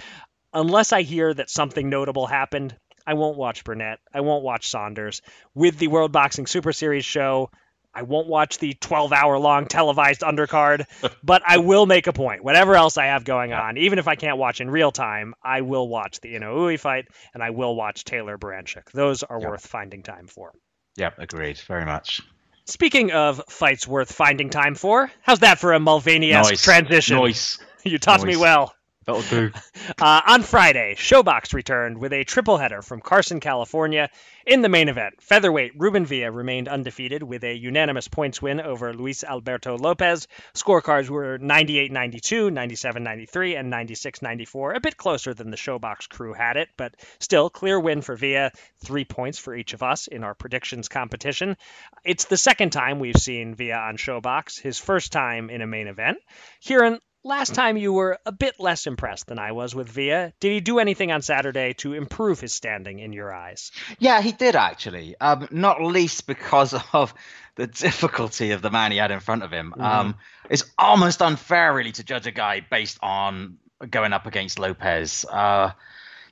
[0.53, 2.75] Unless I hear that something notable happened,
[3.07, 3.99] I won't watch Burnett.
[4.13, 5.21] I won't watch Saunders.
[5.55, 7.49] With the World Boxing Super Series show,
[7.95, 10.85] I won't watch the 12 hour long televised undercard,
[11.23, 12.43] but I will make a point.
[12.43, 15.61] Whatever else I have going on, even if I can't watch in real time, I
[15.61, 18.91] will watch the Inoue fight and I will watch Taylor Baranchyk.
[18.91, 19.49] Those are Yep.
[19.49, 20.51] worth finding time for.
[20.97, 21.57] Yep, agreed.
[21.59, 22.21] Very much.
[22.65, 26.61] Speaking of fights worth finding time for, how's that for a Mulvaney Nice.
[26.61, 27.17] transition?
[27.17, 27.57] Nice.
[27.85, 28.75] You taught me well.
[29.07, 29.51] That'll do.
[29.99, 34.09] Uh, on Friday, ShoBox returned with a triple header from Carson, California.
[34.45, 38.93] In the main event, featherweight Ruben Villa remained undefeated with a unanimous points win over
[38.93, 40.27] Luis Alberto Lopez.
[40.53, 44.73] Scorecards were 98 92, 97 93, and 96 94.
[44.73, 48.51] A bit closer than the ShoBox crew had it, but still, clear win for Villa.
[48.83, 51.55] Three points for each of us in our predictions competition.
[52.03, 55.87] It's the second time we've seen Villa on ShoBox, his first time in a main
[55.87, 56.17] event.
[56.61, 60.33] Kieran, last time you were a bit less impressed than I was with Villa.
[60.39, 63.71] Did he do anything on Saturday to improve his standing in your eyes?
[63.99, 65.15] Yeah, he did actually.
[65.19, 67.13] Um, not least because of
[67.55, 69.73] the difficulty of the man he had in front of him.
[69.77, 70.15] Um,
[70.49, 73.57] it's almost unfair, really, to judge a guy based on
[73.89, 75.25] going up against Lopez.
[75.25, 75.71] Uh,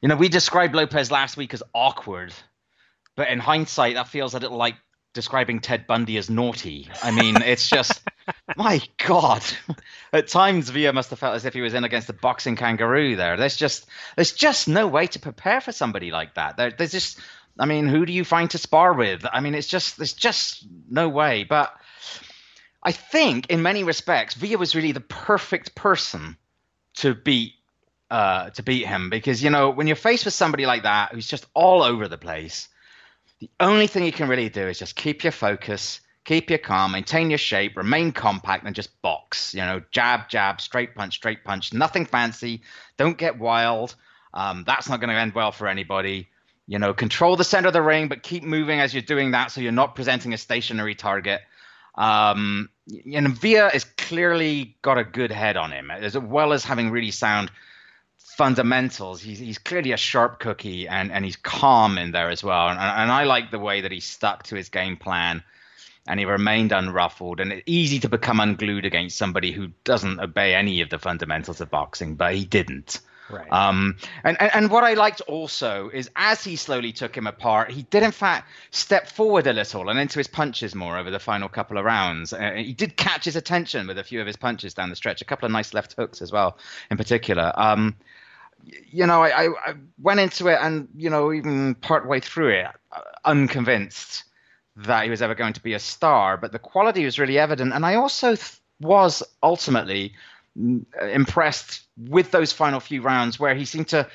[0.01, 2.33] you know, we described Lopez last week as awkward,
[3.15, 4.75] but in hindsight, that feels a little like
[5.13, 6.89] describing Ted Bundy as naughty.
[7.01, 8.01] I mean, it's just,
[8.55, 9.43] my God.
[10.13, 13.15] At times, Villa must have felt as if he was in against a boxing kangaroo.
[13.15, 16.57] There, there's just, there's just no way to prepare for somebody like that.
[16.57, 17.19] There, there's just,
[17.57, 19.25] I mean, who do you find to spar with?
[19.31, 21.43] I mean, it's just, there's just no way.
[21.43, 21.73] But
[22.83, 26.37] I think, in many respects, Villa was really the perfect person
[26.97, 27.53] to beat
[28.11, 31.27] uh, to beat him because you know when you're faced with somebody like that who's
[31.27, 32.69] just all over the place,
[33.39, 36.91] the only thing you can really do is just keep your focus, keep your calm,
[36.91, 39.53] maintain your shape, remain compact, and just box.
[39.53, 41.71] You know, jab, jab, straight punch, straight punch.
[41.71, 42.61] Nothing fancy.
[42.97, 43.95] Don't get wild.
[44.33, 46.27] Um, that's not going to end well for anybody.
[46.67, 49.51] You know, control the center of the ring, but keep moving as you're doing that,
[49.51, 51.41] so you're not presenting a stationary target.
[51.93, 56.89] Um, know, Villa is clearly got a good head on him, as well as having
[56.89, 57.51] really sound
[58.17, 59.21] fundamentals.
[59.21, 62.67] He's, he's clearly a sharp cookie and, and he's calm in there as well.
[62.67, 65.43] And, and I like the way that he stuck to his game plan
[66.07, 67.39] and he remained unruffled.
[67.39, 71.61] And it's easy to become unglued against somebody who doesn't obey any of the fundamentals
[71.61, 73.01] of boxing, but he didn't.
[73.29, 73.51] Right.
[73.51, 77.71] Um, and, and, and what I liked also is as he slowly took him apart,
[77.71, 81.19] he did in fact step forward a little and into his punches more over the
[81.19, 82.33] final couple of rounds.
[82.33, 85.21] Uh, he did catch his attention with a few of his punches down the stretch,
[85.21, 86.59] a couple of nice left hooks as well,
[86.91, 87.51] in particular.
[87.55, 87.95] Um,
[88.63, 92.49] you know, I, I, I went into it and, you know, even part way through
[92.49, 94.23] it, uh, unconvinced
[94.75, 97.73] that he was ever going to be a star, but the quality was really evident.
[97.73, 100.13] And I also th- was ultimately
[100.57, 104.07] mm, impressed with those final few rounds where he seemed to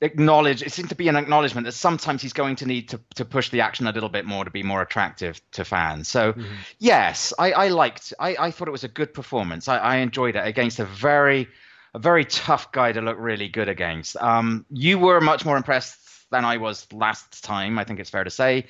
[0.00, 3.24] acknowledge it seemed to be an acknowledgement that sometimes he's going to need to, to
[3.24, 6.08] push the action a little bit more to be more attractive to fans.
[6.08, 6.34] So
[6.78, 9.66] yes I, I liked I, I thought it was a good performance.
[9.66, 11.48] I, I enjoyed it against a very
[11.94, 14.16] a very tough guy to look really good against.
[14.16, 15.98] Um, you were much more impressed
[16.30, 18.66] than I was last time I think it's fair to say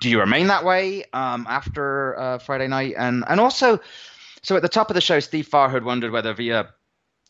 [0.00, 3.80] do you remain that way um, after uh, Friday night and and also
[4.42, 6.70] so at the top of the show Steve Farhood wondered whether Villa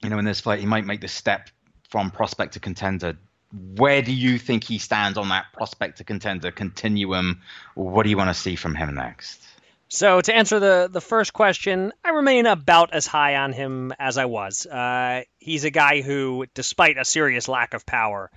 [0.03, 1.51] you know, in this fight, he might make the step
[1.89, 3.19] from prospect to contender.
[3.53, 7.43] Where do you think he stands on that prospect to contender continuum?
[7.75, 9.45] What do you want to see from him next?
[9.89, 14.19] So to answer the the first question, I remain about as high on him as
[14.19, 14.65] I was.
[14.65, 18.31] Uh, he's a guy who, despite a serious lack of power,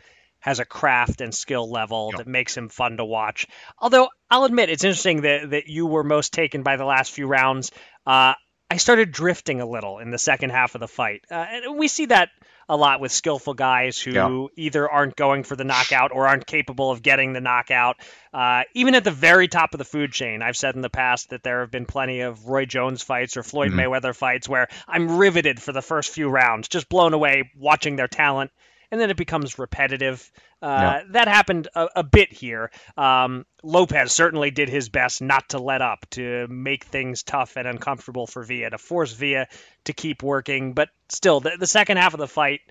[0.44, 2.18] has a craft and skill level Yep.
[2.18, 3.48] that makes him fun to watch.
[3.80, 7.28] Although I'll admit, it's interesting that that you were most taken by the last few
[7.28, 7.72] rounds.
[8.06, 8.34] Uh,
[8.70, 11.88] I started drifting a little in the second half of the fight, uh, and we
[11.88, 12.30] see that
[12.68, 14.48] a lot with skillful guys who Yeah.
[14.58, 17.98] either aren't going for the knockout or aren't capable of getting the knockout.
[18.34, 21.30] Uh, even at the very top of the food chain, I've said in the past
[21.30, 23.76] that there have been plenty of Roy Jones fights or Floyd Mhm.
[23.86, 28.08] Mayweather fights where I'm riveted for the first few rounds, just blown away watching their
[28.08, 28.50] talent,
[28.94, 30.32] and then it becomes repetitive.
[30.62, 32.70] Uh, That happened a, a bit here.
[32.96, 37.68] Um, Lopez certainly did his best not to let up, to make things tough and
[37.68, 39.48] uncomfortable for Villa, to force Villa
[39.86, 40.74] to keep working.
[40.74, 42.62] But still, the, the second half of the fight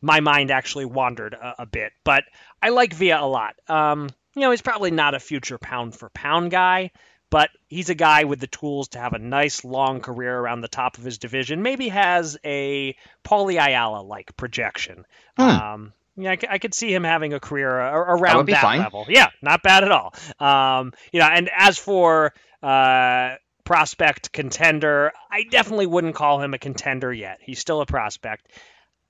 [0.00, 1.92] my mind actually wandered a, a bit.
[2.04, 2.22] But
[2.62, 3.56] I like Villa a lot.
[3.66, 6.92] Um, you know, he's probably not a future pound for pound guy,
[7.32, 10.68] but he's a guy with the tools to have a nice long career around the
[10.68, 11.62] top of his division.
[11.62, 15.06] Maybe has a Paulie Ayala like projection.
[15.38, 15.42] Hmm.
[15.42, 19.06] Um, yeah, I, I, could see him having a career around that, that level.
[19.08, 20.12] Yeah, not bad at all.
[20.38, 26.58] Um, you know, and as for uh, prospect contender, I definitely wouldn't call him a
[26.58, 27.38] contender yet.
[27.40, 28.46] He's still a prospect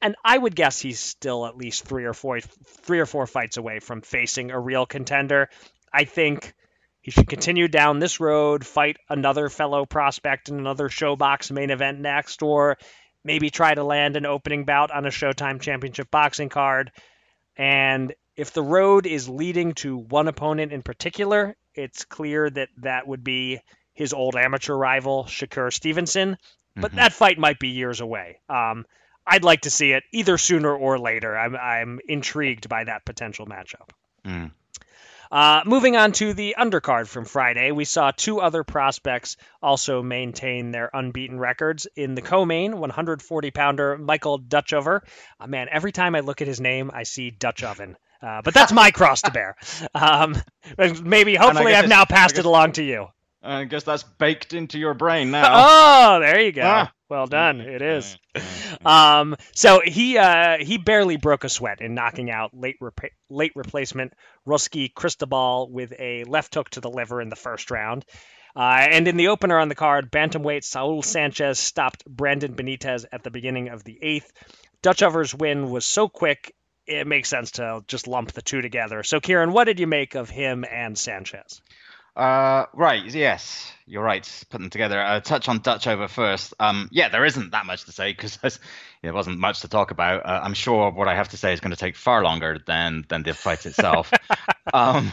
[0.00, 3.56] and I would guess he's still at least three or four three or four fights
[3.56, 5.48] away from facing a real contender.
[5.92, 6.54] I think
[7.02, 11.98] he should continue down this road, fight another fellow prospect in another ShoBox main event
[11.98, 12.78] next, or
[13.24, 16.92] maybe try to land an opening bout on a Showtime Championship boxing card.
[17.56, 23.06] And if the road is leading to one opponent in particular, it's clear that that
[23.06, 23.60] would be
[23.94, 26.38] his old amateur rival, Shakur Stevenson.
[26.74, 26.96] But mm-hmm.
[26.98, 28.38] that fight might be years away.
[28.48, 28.86] Um,
[29.26, 31.36] I'd like to see it either sooner or later.
[31.36, 33.90] I'm I'm intrigued by that potential matchup.
[34.24, 34.52] Mm.
[35.32, 40.70] Uh, moving on to the undercard from Friday, we saw two other prospects also maintain
[40.70, 41.86] their unbeaten records.
[41.96, 45.00] In the co-main, 140 pounder Michael Dutchover.
[45.40, 47.96] Uh, man, every time I look at his name, I see Dutch oven.
[48.20, 49.56] Uh, but that's my cross to bear.
[49.94, 50.36] Um,
[51.02, 53.08] maybe, hopefully, I've now passed it along to you.
[53.42, 55.52] I guess that's baked into your brain now.
[56.14, 56.62] Oh, there you go.
[56.64, 56.92] Ah.
[57.08, 57.60] Well done.
[57.60, 58.16] It is.
[58.86, 63.52] Um, so he uh, he barely broke a sweat in knocking out late rep- late
[63.54, 64.14] replacement
[64.48, 68.06] Roski Cristobal with a left hook to the liver in the first round.
[68.56, 73.22] Uh, and in the opener on the card, bantamweight Saul Sanchez stopped Brandon Benitez at
[73.22, 74.32] the beginning of the eighth.
[74.82, 76.54] Dutchover's win was so quick,
[76.86, 79.02] it makes sense to just lump the two together.
[79.02, 81.60] So, Kieran, what did you make of him and Sanchez?
[82.14, 83.04] Uh, right.
[83.04, 84.28] Yes, you're right.
[84.50, 85.00] Putting them together.
[85.00, 86.52] A touch on Dutchover first.
[86.60, 88.38] Um, yeah, there isn't that much to say because
[89.02, 90.26] there wasn't much to talk about.
[90.26, 93.06] Uh, I'm sure what I have to say is going to take far longer than
[93.08, 94.12] than the fight itself.
[94.74, 95.10] um,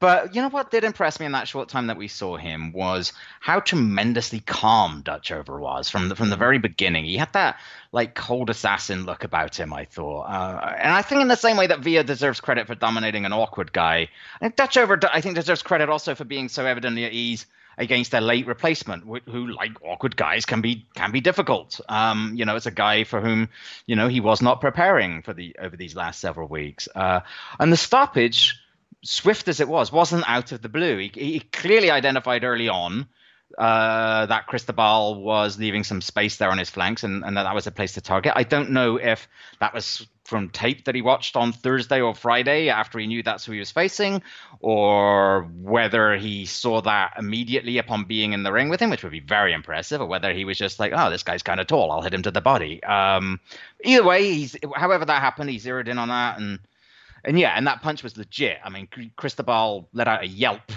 [0.00, 2.72] but you know what did impress me in that short time that we saw him
[2.72, 7.04] was how tremendously calm Dutchover was from the, from the very beginning.
[7.04, 7.58] He had that
[7.92, 9.72] like cold assassin look about him.
[9.72, 12.74] I thought, uh, and I think in the same way that Villa deserves credit for
[12.74, 16.64] dominating an awkward guy, I think Dutchover I think deserves credit also for being so
[16.64, 17.46] evidently at ease
[17.78, 22.44] against a late replacement who like awkward guys can be can be difficult um, you
[22.44, 23.48] know it's a guy for whom
[23.86, 27.20] you know he was not preparing for the over these last several weeks uh,
[27.60, 28.57] and the stoppage
[29.02, 30.98] swift as it was, wasn't out of the blue.
[30.98, 33.08] He, he clearly identified early on
[33.56, 37.54] uh, that Cristobal was leaving some space there on his flanks and, and that, that
[37.54, 38.32] was a place to target.
[38.36, 39.26] I don't know if
[39.60, 43.46] that was from tape that he watched on Thursday or Friday after he knew that's
[43.46, 44.22] who he was facing,
[44.60, 49.12] or whether he saw that immediately upon being in the ring with him, which would
[49.12, 51.90] be very impressive, or whether he was just like, oh, this guy's kind of tall,
[51.90, 52.82] I'll hit him to the body.
[52.82, 53.40] Um,
[53.82, 56.58] either way, he's however that happened, he zeroed in on that and
[57.28, 58.58] and yeah, and that punch was legit.
[58.64, 60.72] I mean, Cristobal let out a yelp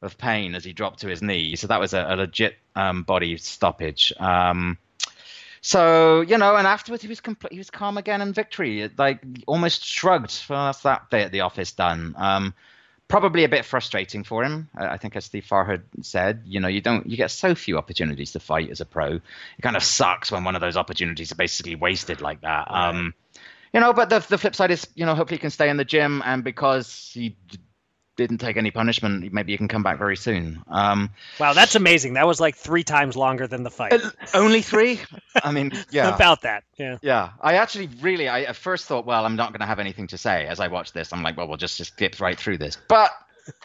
[0.00, 3.02] of pain as he dropped to his knee, so that was a, a legit um,
[3.02, 4.12] body stoppage.
[4.18, 4.78] Um,
[5.60, 8.88] so you know, and afterwards he was complete, he was calm again and victory.
[8.96, 10.44] Like almost shrugged.
[10.48, 12.14] Well, that's that day at the office done.
[12.16, 12.54] Um,
[13.08, 14.70] probably a bit frustrating for him.
[14.78, 18.32] I think, as Steve Farhood said, you know, you don't you get so few opportunities
[18.32, 19.14] to fight as a pro.
[19.14, 22.70] It kind of sucks when one of those opportunities are basically wasted like that.
[22.70, 23.12] Um,
[23.72, 25.76] you know, but the the flip side is, you know, hopefully he can stay in
[25.76, 27.58] the gym, and because he d-
[28.16, 30.62] didn't take any punishment, maybe he can come back very soon.
[30.68, 32.14] Um, wow, that's amazing.
[32.14, 33.92] That was like three times longer than the fight.
[33.92, 35.00] Uh, only three?
[35.42, 36.64] I mean, yeah, about that.
[36.76, 37.30] Yeah, yeah.
[37.40, 40.18] I actually really, I at first thought, well, I'm not going to have anything to
[40.18, 41.12] say as I watch this.
[41.12, 42.76] I'm like, well, we'll just just skip right through this.
[42.88, 43.10] But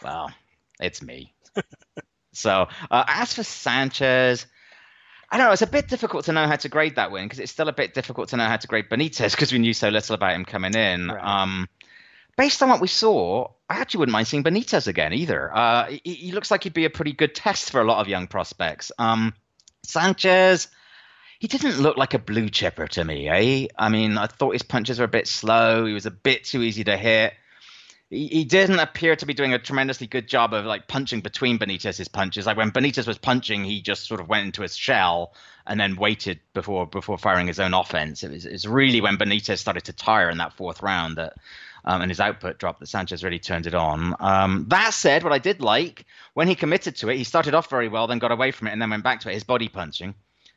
[0.02, 0.32] well,
[0.80, 1.34] it's me.
[2.32, 4.46] so uh, as for Sanchez.
[5.30, 5.52] I don't know.
[5.52, 7.72] It's a bit difficult to know how to grade that win because it's still a
[7.72, 10.44] bit difficult to know how to grade Benitez because we knew so little about him
[10.44, 11.08] coming in.
[11.08, 11.42] Right.
[11.42, 11.68] Um,
[12.36, 15.54] based on what we saw, I actually wouldn't mind seeing Benitez again either.
[15.54, 18.08] Uh, he, he, looks like he'd be a pretty good test for a lot of
[18.08, 18.92] young prospects.
[18.98, 19.34] Um,
[19.82, 20.68] Sanchez,
[21.40, 23.66] he didn't look like a blue chipper to me, eh?
[23.76, 25.86] I mean, I thought his punches were a bit slow.
[25.86, 27.34] He was a bit too easy to hit
[28.08, 32.08] he, didn't appear to be doing a tremendously good job of like punching between Benitez's
[32.08, 32.46] punches.
[32.46, 35.34] Like when Benitez was punching, he just sort of went into his shell
[35.66, 38.22] and then waited before before firing his own offense.
[38.22, 41.34] It was, it was really when Benitez started to tire in that fourth round that
[41.84, 44.14] um, and his output dropped that Sanchez really turned it on.
[44.20, 46.04] Um, that said, what I did like
[46.34, 48.72] when he committed to it, he started off very well, then got away from it,
[48.72, 49.34] and then went back to it.
[49.34, 50.14] His body punching,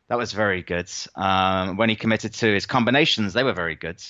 [0.08, 0.92] that was very good.
[1.16, 4.04] Um, when he committed to his combinations, they were very good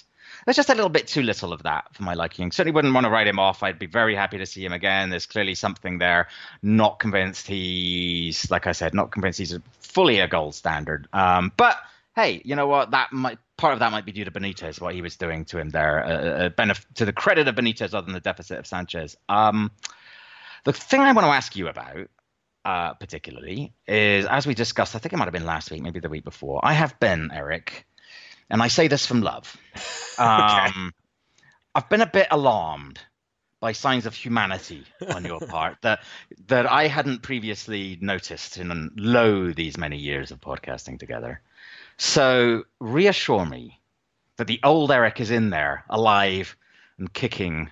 [0.45, 2.51] there's just a little bit too little of that for my liking.
[2.51, 3.63] Certainly wouldn't want to write him off.
[3.63, 5.09] I'd be very happy to see him again.
[5.09, 6.27] There's clearly something there.
[6.61, 11.07] Not convinced he's, like I said, not convinced he's fully a gold standard.
[11.13, 11.77] Um, but
[12.15, 12.91] hey, you know what?
[12.91, 15.59] That might part of that might be due to Benitez, what he was doing to
[15.59, 18.65] him there, uh, uh, benef- to the credit of Benitez other than the deficit of
[18.65, 19.17] Sanchez.
[19.27, 19.71] Um,
[20.63, 22.07] the thing I want to ask you about,
[22.65, 25.99] uh, particularly, is as we discussed, I think it might have been last week, maybe
[25.99, 26.61] the week before.
[26.63, 27.85] I have been, Eric,
[28.49, 29.55] and I say this from love.
[30.19, 30.93] Um,
[31.73, 32.99] I've been a bit alarmed
[33.61, 34.83] by signs of humanity
[35.13, 36.03] on your part that
[36.47, 41.41] that I hadn't previously noticed in lo these many years of podcasting together.
[41.97, 43.79] So reassure me
[44.37, 46.55] that the old Eric is in there, alive
[46.97, 47.71] and kicking.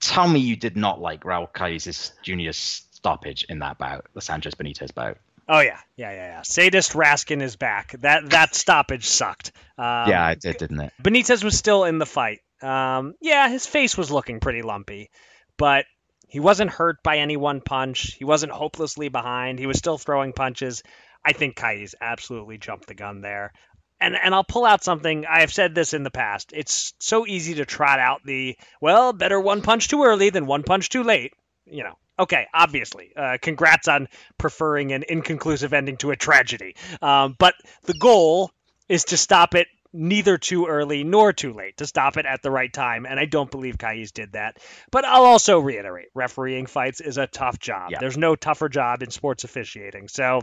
[0.00, 4.54] Tell me you did not like Raul Caiz' junior stoppage in that bout, the Sanchez
[4.54, 5.18] Benitez bout.
[5.48, 6.42] Oh yeah, yeah, yeah, yeah.
[6.42, 7.92] Sadist Raskin is back.
[8.00, 9.52] That that stoppage sucked.
[9.76, 10.92] Um, yeah, it did, didn't it?
[11.02, 12.40] Benitez was still in the fight.
[12.62, 15.10] Um, yeah, his face was looking pretty lumpy,
[15.56, 15.84] but
[16.28, 18.14] he wasn't hurt by any one punch.
[18.14, 19.58] He wasn't hopelessly behind.
[19.58, 20.82] He was still throwing punches.
[21.24, 23.52] I think Caiz absolutely jumped the gun there.
[24.00, 26.52] And and I'll pull out something I have said this in the past.
[26.54, 30.62] It's so easy to trot out the well, better one punch too early than one
[30.62, 31.34] punch too late.
[31.66, 34.08] You know, okay, obviously, uh, congrats on
[34.38, 36.76] preferring an inconclusive ending to a tragedy.
[37.00, 37.54] Um, but
[37.84, 38.50] the goal
[38.88, 42.50] is to stop it neither too early nor too late to stop it at the
[42.50, 43.04] right time.
[43.06, 44.58] And I don't believe Caiz did that.
[44.90, 47.90] But I'll also reiterate refereeing fights is a tough job.
[47.90, 47.98] Yeah.
[48.00, 50.08] There's no tougher job in sports officiating.
[50.08, 50.40] So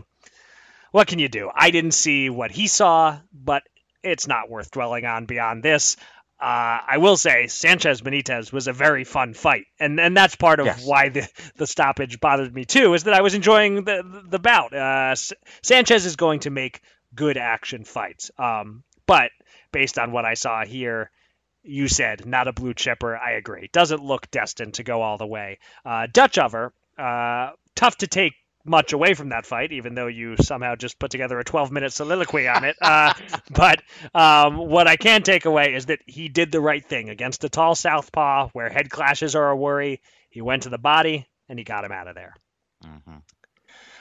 [0.92, 1.50] what can you do?
[1.52, 3.62] I didn't see what he saw, but
[4.02, 5.96] it's not worth dwelling on beyond this.
[6.40, 10.58] Uh, I will say Sanchez Benitez was a very fun fight, and and that's part
[10.58, 10.86] of yes.
[10.86, 12.94] why the the stoppage bothered me too.
[12.94, 14.72] Is that I was enjoying the the bout.
[14.72, 15.14] Uh,
[15.62, 16.80] Sanchez is going to make
[17.14, 19.30] good action fights, um, but
[19.70, 21.10] based on what I saw here,
[21.62, 23.18] you said not a blue chipper.
[23.18, 23.68] I agree.
[23.70, 25.58] Doesn't look destined to go all the way.
[25.84, 28.32] Uh, Dutchover, uh, tough to take
[28.64, 31.92] much away from that fight, even though you somehow just put together a 12 minute
[31.92, 32.76] soliloquy on it.
[32.80, 33.12] Uh,
[33.50, 33.82] but
[34.14, 37.48] um, what I can take away is that he did the right thing against a
[37.48, 40.00] tall southpaw where head clashes are a worry.
[40.28, 42.34] He went to the body and he got him out of there.
[42.84, 43.16] Mm-hmm.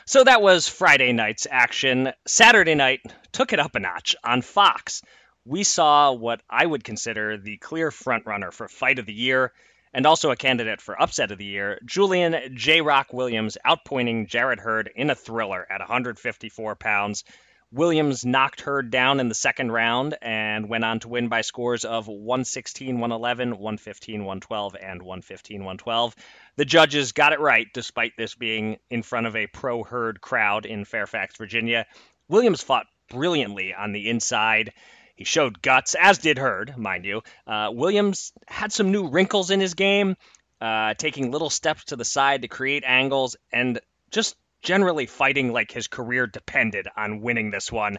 [0.05, 2.11] So that was Friday night's action.
[2.25, 3.01] Saturday night
[3.31, 5.03] took it up a notch on Fox.
[5.45, 9.53] We saw what I would consider the clear frontrunner for fight of the year
[9.93, 12.81] and also a candidate for upset of the year, Julian J.
[12.81, 17.23] Rock Williams outpointing Jarrett Hurd in a thriller at 154 pounds.
[17.71, 21.85] Williams knocked Hurd down in the second round and went on to win by scores
[21.85, 26.15] of 116 111, 115 112, and 115 112.
[26.55, 30.65] The judges got it right despite this being in front of a pro Hurd crowd
[30.65, 31.85] in Fairfax, Virginia.
[32.27, 34.73] Williams fought brilliantly on the inside.
[35.19, 37.23] He showed guts, as did Hurd, mind you.
[37.45, 40.15] Uh, Williams had some new wrinkles in his game,
[40.61, 45.71] uh, taking little steps to the side to create angles and just generally fighting like
[45.73, 47.97] his career depended on winning this one.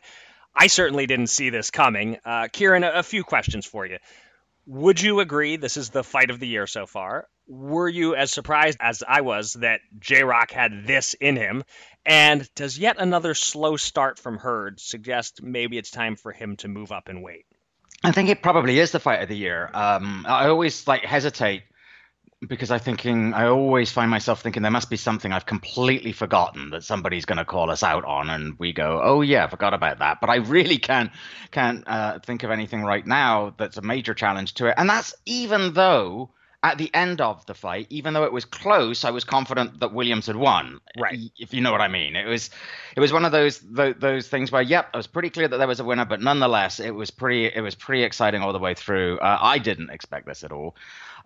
[0.57, 2.17] I certainly didn't see this coming.
[2.25, 3.99] Uh, Kieran, a, a few questions for you.
[4.67, 7.29] Would you agree this is the fight of the year so far?
[7.49, 11.65] Were you as surprised as I was that J Rock had this in him?
[12.07, 16.69] And does yet another slow start from Hurd suggest maybe it's time for him to
[16.69, 17.47] move up in weight?
[18.03, 19.69] I think it probably is the fight of the year.
[19.75, 21.63] Um, I always like hesitate
[22.49, 26.71] because I thinking I always find myself thinking there must be something I've completely forgotten
[26.71, 29.99] that somebody's going to call us out on, and we go, "Oh yeah, forgot about
[29.99, 31.11] that." But I really can't
[31.51, 35.15] can't uh, think of anything right now that's a major challenge to it, and that's
[35.27, 36.31] even though
[36.63, 39.95] at the end of the fight, even though it was close, I was confident that
[39.95, 40.81] Williams had won.
[40.99, 41.19] Right.
[41.39, 42.51] If you know what I mean, it was,
[42.95, 45.57] it was one of those those, those things where, yep, it was pretty clear that
[45.57, 48.59] there was a winner, but nonetheless, it was pretty it was pretty exciting all the
[48.59, 49.19] way through.
[49.19, 50.77] Uh, I didn't expect this at all.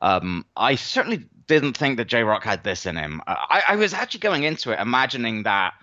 [0.01, 3.21] Um, I certainly didn't think that J Rock had this in him.
[3.27, 5.75] I, I was actually going into it imagining that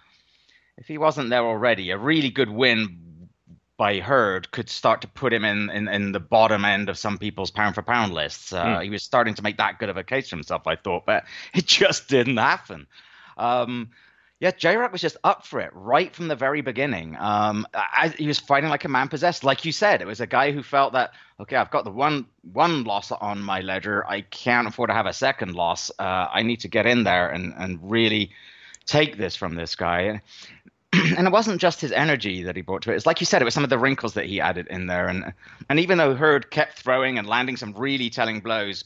[0.78, 3.11] if he wasn't there already, a really good win
[3.82, 7.18] by Hurd could start to put him in, in, in the bottom end of some
[7.18, 8.54] people's pound for pound lists.
[8.54, 8.84] Uh, mm.
[8.84, 11.24] He was starting to make that good of a case for himself, I thought, but
[11.56, 12.86] it just didn't happen.
[13.38, 13.90] Um,
[14.40, 17.18] yeah, J Rock was just up for it right from the very beginning.
[17.20, 20.00] Um, I, he was fighting like a man possessed, like you said.
[20.04, 23.42] It was a guy who felt that okay, I've got the one one loss on
[23.42, 24.06] my ledger.
[24.08, 25.90] I can't afford to have a second loss.
[25.98, 28.30] Uh, I need to get in there and and really
[28.86, 30.22] take this from this guy.
[31.18, 32.96] and it wasn't just his energy that he brought to it.
[32.96, 35.08] It's like you said, it was some of the wrinkles that he added in there.
[35.08, 35.34] And
[35.70, 38.84] and even though Hurd kept throwing and landing some really telling blows,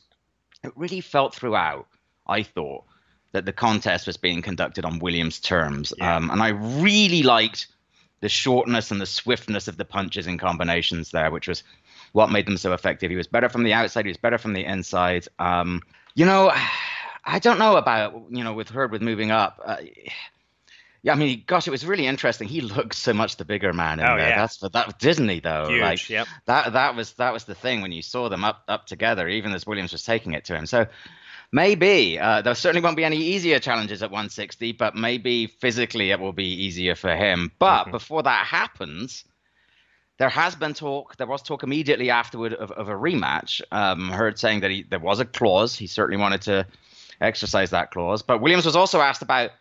[0.63, 1.87] it really felt throughout.
[2.27, 2.83] I thought
[3.31, 6.15] that the contest was being conducted on Williams' terms, yeah.
[6.15, 7.67] um, and I really liked
[8.21, 11.63] the shortness and the swiftness of the punches and combinations there, which was
[12.13, 13.11] what made them so effective.
[13.11, 14.05] He was better from the outside.
[14.05, 15.27] He was better from the inside.
[15.37, 15.81] Um,
[16.15, 16.51] you know,
[17.25, 19.59] I don't know about you know with Hurd with moving up.
[19.63, 19.77] Uh,
[21.05, 22.47] Yeah, I mean, gosh, it was really interesting.
[22.47, 24.27] He looked so much the bigger man in Oh, there.
[24.29, 24.37] yeah.
[24.39, 25.67] That's for that didn't he though?
[25.69, 25.81] Huge.
[25.81, 26.27] Like yep.
[26.47, 29.53] that that was that was the thing when you saw them up up together, even
[29.53, 30.65] as Williams was taking it to him.
[30.65, 30.87] So
[31.51, 36.19] maybe uh, there certainly won't be any easier challenges at 160, but maybe physically it
[36.19, 37.51] will be easier for him.
[37.59, 37.91] But Mhm.
[37.91, 39.25] before that happens.
[40.17, 41.17] There has been talk.
[41.17, 43.61] There was talk immediately afterward of, of a rematch.
[43.71, 45.75] Um, Hurd saying that he, there was a clause.
[45.75, 46.65] He certainly wanted to
[47.21, 48.23] exercise that clause.
[48.23, 49.51] But Williams was also asked about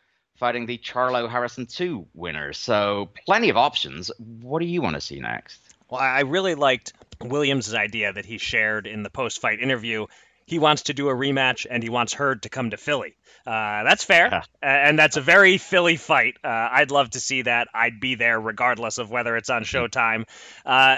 [0.44, 2.52] fighting the Charlo Harrison 2 winner.
[2.52, 4.10] So plenty of options.
[4.18, 5.58] What do you want to see next?
[5.88, 6.92] Well, I really liked
[7.22, 10.04] Williams' idea that he shared in the post-fight interview.
[10.44, 13.14] He wants to do a rematch, and he wants Hurd to come to Philly.
[13.46, 14.42] Uh, that's fair, Yeah.
[14.60, 16.36] and that's a very Philly fight.
[16.44, 17.68] Uh, I'd love to see that.
[17.72, 20.26] I'd be there regardless of whether it's on Showtime.
[20.66, 20.96] Uh,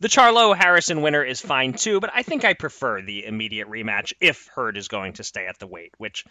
[0.00, 4.12] the Charlo Harrison winner is fine too, but I think I prefer the immediate rematch
[4.20, 6.26] if Hurd is going to stay at the weight, which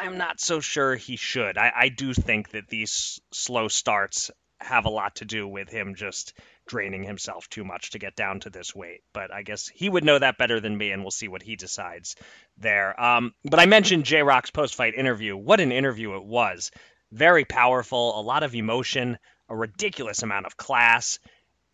[0.00, 1.58] I'm not so sure he should.
[1.58, 4.30] I, I do think that these slow starts
[4.60, 8.40] have a lot to do with him just draining himself too much to get down
[8.40, 9.02] to this weight.
[9.12, 11.56] But I guess he would know that better than me, and we'll see what he
[11.56, 12.16] decides
[12.58, 12.98] there.
[13.00, 15.36] Um, but I mentioned J Rock's post fight interview.
[15.36, 16.70] What an interview it was!
[17.10, 19.18] Very powerful, a lot of emotion,
[19.48, 21.18] a ridiculous amount of class.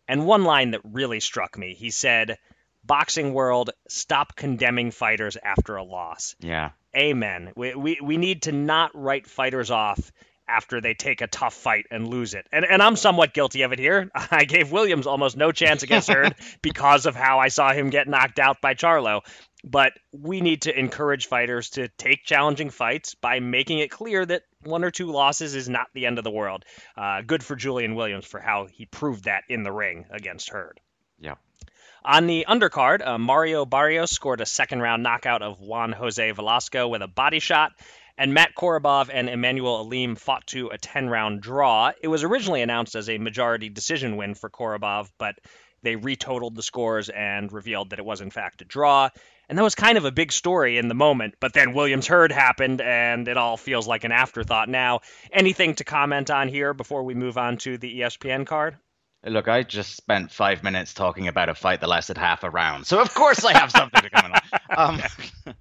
[0.07, 2.37] And one line that really struck me he said,
[2.83, 6.35] Boxing world, stop condemning fighters after a loss.
[6.39, 6.71] Yeah.
[6.95, 7.51] Amen.
[7.55, 10.11] We, we, we need to not write fighters off
[10.47, 12.47] after they take a tough fight and lose it.
[12.51, 14.09] And, and I'm somewhat guilty of it here.
[14.31, 18.07] I gave Williams almost no chance against Hurd because of how I saw him get
[18.07, 19.21] knocked out by Charlo.
[19.63, 24.43] But we need to encourage fighters to take challenging fights by making it clear that
[24.63, 26.63] one or two losses is not the end of the world.
[26.97, 30.79] Uh, good for Julian Williams for how he proved that in the ring against Hurd.
[31.19, 31.35] Yeah.
[32.05, 36.87] On the undercard, uh, Mario Barrios scored a second round knockout of Juan Jose Velasco
[36.87, 37.73] with a body shot,
[38.17, 41.91] and Matt Korobov and Immanuwel Aleem fought to a 10 round draw.
[42.01, 45.35] It was originally announced as a majority decision win for Korobov, but
[45.81, 49.09] they retotaled the scores and revealed that it was, in fact, a draw.
[49.49, 52.31] And that was kind of a big story in the moment, but then Williams Hurd
[52.31, 55.01] happened, and it all feels like an afterthought now.
[55.33, 58.77] Anything to comment on here before we move on to the ESPN card?
[59.25, 62.87] Look, I just spent five minutes talking about a fight that lasted half a round,
[62.87, 64.41] so of course I have something to comment on.
[64.77, 65.01] Um,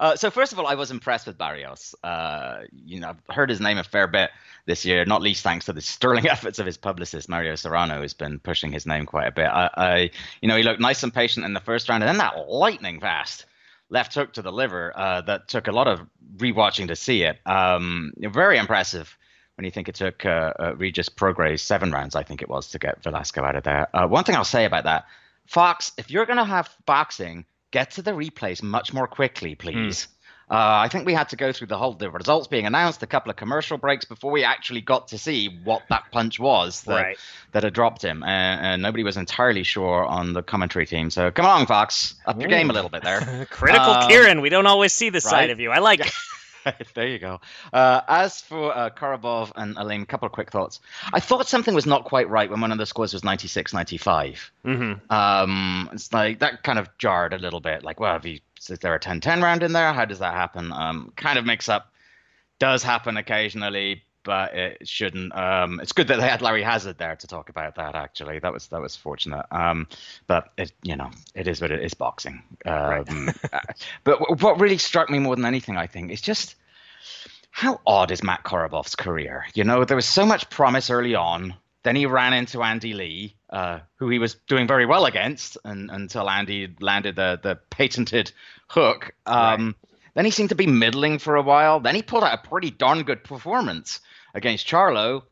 [0.00, 1.94] uh, so first of all, I was impressed with Barrios.
[2.04, 4.30] Uh, you know, I've heard his name a fair bit
[4.66, 8.12] this year, not least thanks to the sterling efforts of his publicist Mario Serrano, who's
[8.12, 9.46] been pushing his name quite a bit.
[9.46, 10.10] I, I
[10.42, 13.00] you know, he looked nice and patient in the first round, and then that lightning
[13.00, 13.46] fast
[13.88, 16.00] left hook to the liver uh, that took a lot of
[16.36, 17.38] rewatching to see it.
[17.46, 19.16] Um, very impressive
[19.62, 22.70] when you think it took uh, uh, Regis Prograis seven rounds, I think it was,
[22.70, 23.86] to get Velasco out of there.
[23.96, 25.04] Uh, one thing I'll say about that,
[25.46, 30.08] Fox, if you're going to have boxing, get to the replays much more quickly, please.
[30.50, 30.54] Uh,
[30.84, 33.30] I think we had to go through the whole the results being announced, a couple
[33.30, 37.18] of commercial breaks before we actually got to see what that punch was that, Right.
[37.52, 41.08] that had dropped him, and, and nobody was entirely sure on the commentary team.
[41.10, 43.46] So come along, Fox, up your game a little bit there.
[43.50, 44.40] Critical Um, Kieran.
[44.40, 45.30] We don't always see this right?
[45.30, 45.70] side of you.
[45.70, 46.12] I like it.
[46.94, 47.40] there you go.
[47.72, 50.80] Uh, as for uh, Korobov and Aleem, a couple of quick thoughts.
[51.12, 54.52] I thought something was not quite right when one of the scores was 96 95.
[54.64, 57.82] hmm Um, it's like that kind of jarred a little bit.
[57.84, 59.92] Like, well, if you, is there a 10 10 round in there?
[59.92, 60.72] How does that happen?
[60.72, 61.92] Um, kind of mix up.
[62.58, 65.34] Does happen occasionally, but it shouldn't.
[65.36, 67.94] Um, it's good that they had Larry Hazzard there to talk about that.
[67.94, 69.46] Actually, that was that was fortunate.
[69.50, 69.86] Um,
[70.26, 71.94] but it, you know, it is what it is.
[71.94, 72.42] Boxing.
[72.64, 73.58] Um, uh,
[74.04, 76.54] but w- what really struck me more than anything, I think, is just
[77.50, 79.44] how odd is Matt Korobov's career?
[79.54, 81.54] You know, there was so much promise early on.
[81.84, 85.90] Then he ran into Andy Lee, uh, who he was doing very well against, and,
[85.90, 88.32] until Andy landed the the patented
[88.68, 89.12] hook.
[89.26, 89.74] Um,
[90.14, 91.80] Then he seemed to be middling for a while.
[91.80, 94.00] Then he pulled out a pretty darn good performance
[94.34, 95.22] against Charlo.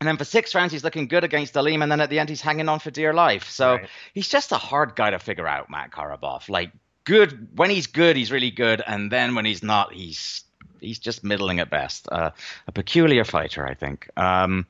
[0.00, 1.82] And then for six rounds, he's looking good against Aleem.
[1.82, 3.48] And then at the end, he's hanging on for dear life.
[3.48, 3.88] So Right.
[4.12, 6.48] he's just a hard guy to figure out, Matt Korobov.
[6.50, 6.70] Like,
[7.04, 7.48] good.
[7.56, 8.82] When he's good, he's really good.
[8.86, 10.42] And then when he's not, he's
[10.80, 12.06] he's just middling at best.
[12.12, 12.32] Uh,
[12.66, 14.10] a peculiar fighter, I think.
[14.18, 14.66] Um,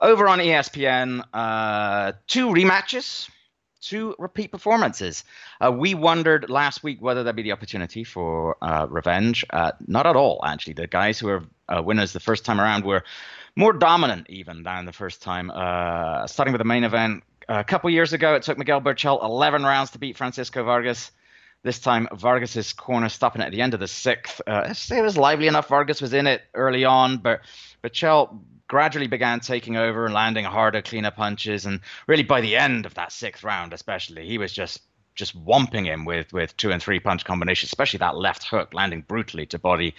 [0.00, 3.30] over on ESPN, uh, two rematches,
[3.80, 5.24] two repeat performances.
[5.60, 9.44] Uh, we wondered last week whether there'd be the opportunity for uh, revenge.
[9.50, 10.74] Uh, not at all, actually.
[10.74, 13.04] The guys who were uh, winners the first time around were
[13.56, 15.50] more dominant even than the first time.
[15.50, 19.62] Uh, starting with the main event, a couple years ago, it took Miguel Berchelt 11
[19.62, 21.10] rounds to beat Francisco Vargas.
[21.64, 24.40] This time, Vargas's corner stopping at the end of the sixth.
[24.46, 25.68] Uh, it was lively enough.
[25.68, 27.40] Vargas was in it early on, but
[27.82, 31.66] Berchelt gradually began taking over and landing harder, cleaner punches.
[31.66, 34.82] And really, by the end of that sixth round, especially, he was just
[35.14, 39.00] just whomping him with with two and three punch combinations, especially that left hook landing
[39.00, 39.94] brutally to body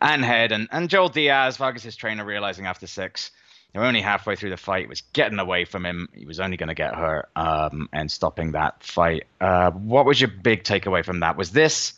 [0.00, 0.50] and head.
[0.50, 3.30] And and Joel Diaz, Vargas's trainer, realizing after six.
[3.72, 4.88] They were only halfway through the fight.
[4.88, 6.08] Was getting away from him.
[6.14, 9.24] He was only going to get hurt, um, and stopping that fight.
[9.40, 11.36] Uh, what was your big takeaway from that?
[11.36, 11.94] Was this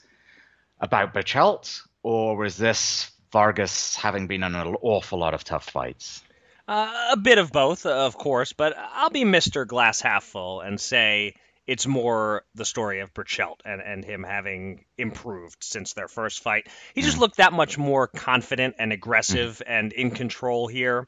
[0.80, 6.22] about Berchelt, or was this Vargas having been in an awful lot of tough fights?
[6.66, 9.66] Uh, a bit of both, of course, but I'll be Mr.
[9.66, 11.34] Glass Half Full and say
[11.66, 16.66] it's more the story of Berchelt and, and him having improved since their first fight.
[16.94, 17.20] He just mm.
[17.20, 21.06] looked that much more confident and aggressive and in control here.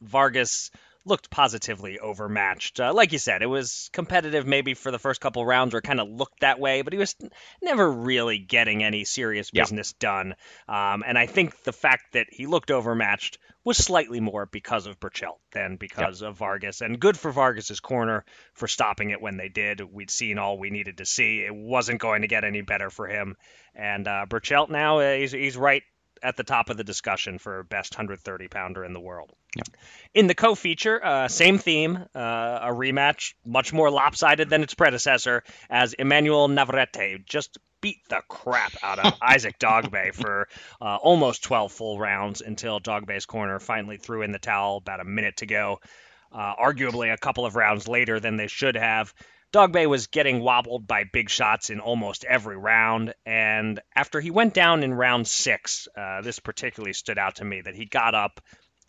[0.00, 0.72] Vargas
[1.08, 2.78] looked positively overmatched.
[2.78, 6.00] Uh, like you said, it was competitive maybe for the first couple rounds or kind
[6.00, 7.16] of looked that way, but he was
[7.62, 10.08] never really getting any serious business yeah.
[10.08, 10.34] done.
[10.68, 15.00] Um, and I think the fact that he looked overmatched was slightly more because of
[15.00, 16.30] Berchelt than because yep.
[16.30, 16.80] of Vargas.
[16.80, 19.80] And good for Vargas's corner for stopping it when they did.
[19.80, 21.40] We'd seen all we needed to see.
[21.40, 23.36] It wasn't going to get any better for him.
[23.74, 25.82] And uh, Berchelt now, uh, he's, he's right
[26.22, 29.32] at the top of the discussion for best 130 pounder in the world.
[29.56, 29.68] Yep.
[30.14, 35.42] In the co-feature, uh, same theme, uh, a rematch, much more lopsided than its predecessor,
[35.70, 40.48] as Emmanuel Navarrete just beat the crap out of Isaac Dogboe for
[40.80, 45.04] uh, almost 12 full rounds until Dogboe's corner finally threw in the towel about a
[45.04, 45.80] minute to go.
[46.30, 49.14] Uh, arguably a couple of rounds later than they should have.
[49.52, 54.52] Dogboe was getting wobbled by big shots in almost every round, and after he went
[54.52, 58.40] down in round six, uh, this particularly stood out to me that he got up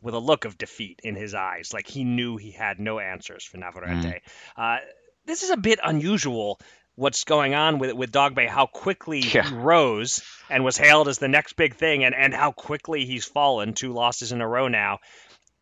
[0.01, 3.43] with a look of defeat in his eyes, like he knew he had no answers
[3.43, 4.03] for Navarrete.
[4.03, 4.20] Mm.
[4.57, 4.78] Uh,
[5.26, 6.60] this is a bit unusual.
[6.95, 8.49] What's going on with with Dogboe?
[8.49, 9.47] How quickly yeah.
[9.47, 13.24] he rose and was hailed as the next big thing, and and how quickly he's
[13.24, 13.74] fallen.
[13.74, 14.99] Two losses in a row now.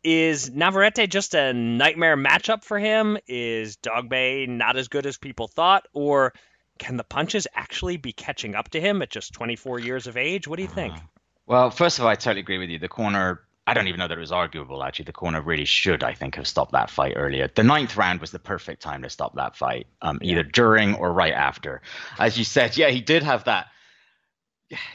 [0.04, 3.18] Is Navarrete just a nightmare matchup for him?
[3.26, 5.86] Is Dogboe not as good as people thought?
[5.92, 6.32] Or
[6.78, 10.46] can the punches actually be catching up to him at just 24 years of age?
[10.46, 10.94] What do you think?
[11.46, 12.78] Well, first of all, I totally agree with you.
[12.78, 15.06] The corner, I don't even know that it was arguable, actually.
[15.06, 17.48] The corner really should, I think, have stopped that fight earlier.
[17.48, 21.10] The ninth round was the perfect time to stop that fight, um, either during or
[21.10, 21.80] right after.
[22.18, 23.68] As you said, yeah, he did have that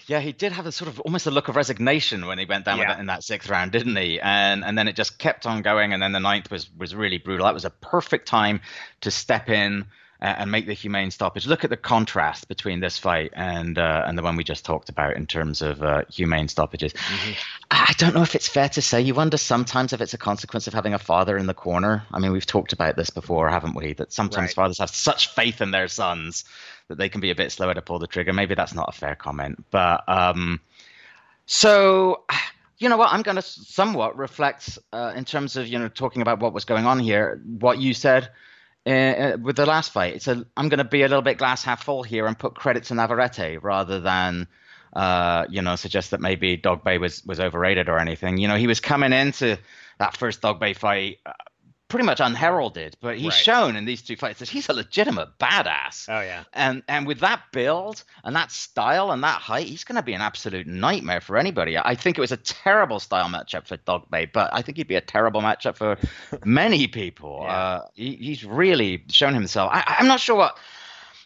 [0.08, 2.66] yeah, he did have a sort of almost a look of resignation when he went
[2.66, 3.00] down yeah.
[3.00, 4.20] in that sixth round, didn't he?
[4.20, 7.18] And and then it just kept on going, and then the ninth was was really
[7.18, 7.46] brutal.
[7.46, 8.62] That was a perfect time
[9.02, 9.86] to step in
[10.24, 11.46] and make the humane stoppage.
[11.46, 14.88] Look at the contrast between this fight and uh, and the one we just talked
[14.88, 16.94] about in terms of uh, humane stoppages.
[16.94, 17.32] Mm-hmm.
[17.70, 19.02] I don't know if it's fair to say.
[19.02, 22.06] You wonder sometimes if it's a consequence of having a father in the corner.
[22.12, 23.94] I mean, we've talked about this before, haven't we?
[23.94, 24.56] That sometimes right.
[24.56, 26.46] fathers have such faith in their sons
[26.88, 28.34] that they can be a bit slower to pull the trigger.
[28.34, 30.60] Maybe that's not a fair comment, but um,
[31.46, 32.24] so
[32.78, 33.14] you know what?
[33.14, 36.66] I'm going to somewhat reflect uh, in terms of you know talking about what was
[36.66, 37.42] going on here.
[37.46, 38.30] What you said
[38.86, 40.16] uh, uh with the last fight.
[40.16, 42.56] It's a, I'm going to be a little bit glass half full here and put
[42.56, 44.48] credit to Navarrete rather than.
[44.96, 48.38] Uh, you know, suggest that maybe Dogboe was was overrated or anything.
[48.38, 49.58] You know, he was coming into
[49.98, 51.32] that first Dogboe fight uh,
[51.94, 53.34] pretty much unheralded, but he's right.
[53.34, 56.10] shown in these two fights that he's a legitimate badass.
[56.10, 56.44] Oh yeah.
[56.52, 60.14] And and with that build and that style and that height, he's going to be
[60.14, 61.78] an absolute nightmare for anybody.
[61.78, 64.96] I think it was a terrible style matchup for Dogboe, but I think he'd be
[64.96, 66.00] a terrible matchup for
[66.44, 67.42] many people.
[67.44, 67.56] Yeah.
[67.56, 69.70] Uh, he, he's really shown himself.
[69.72, 70.58] I, I'm not sure what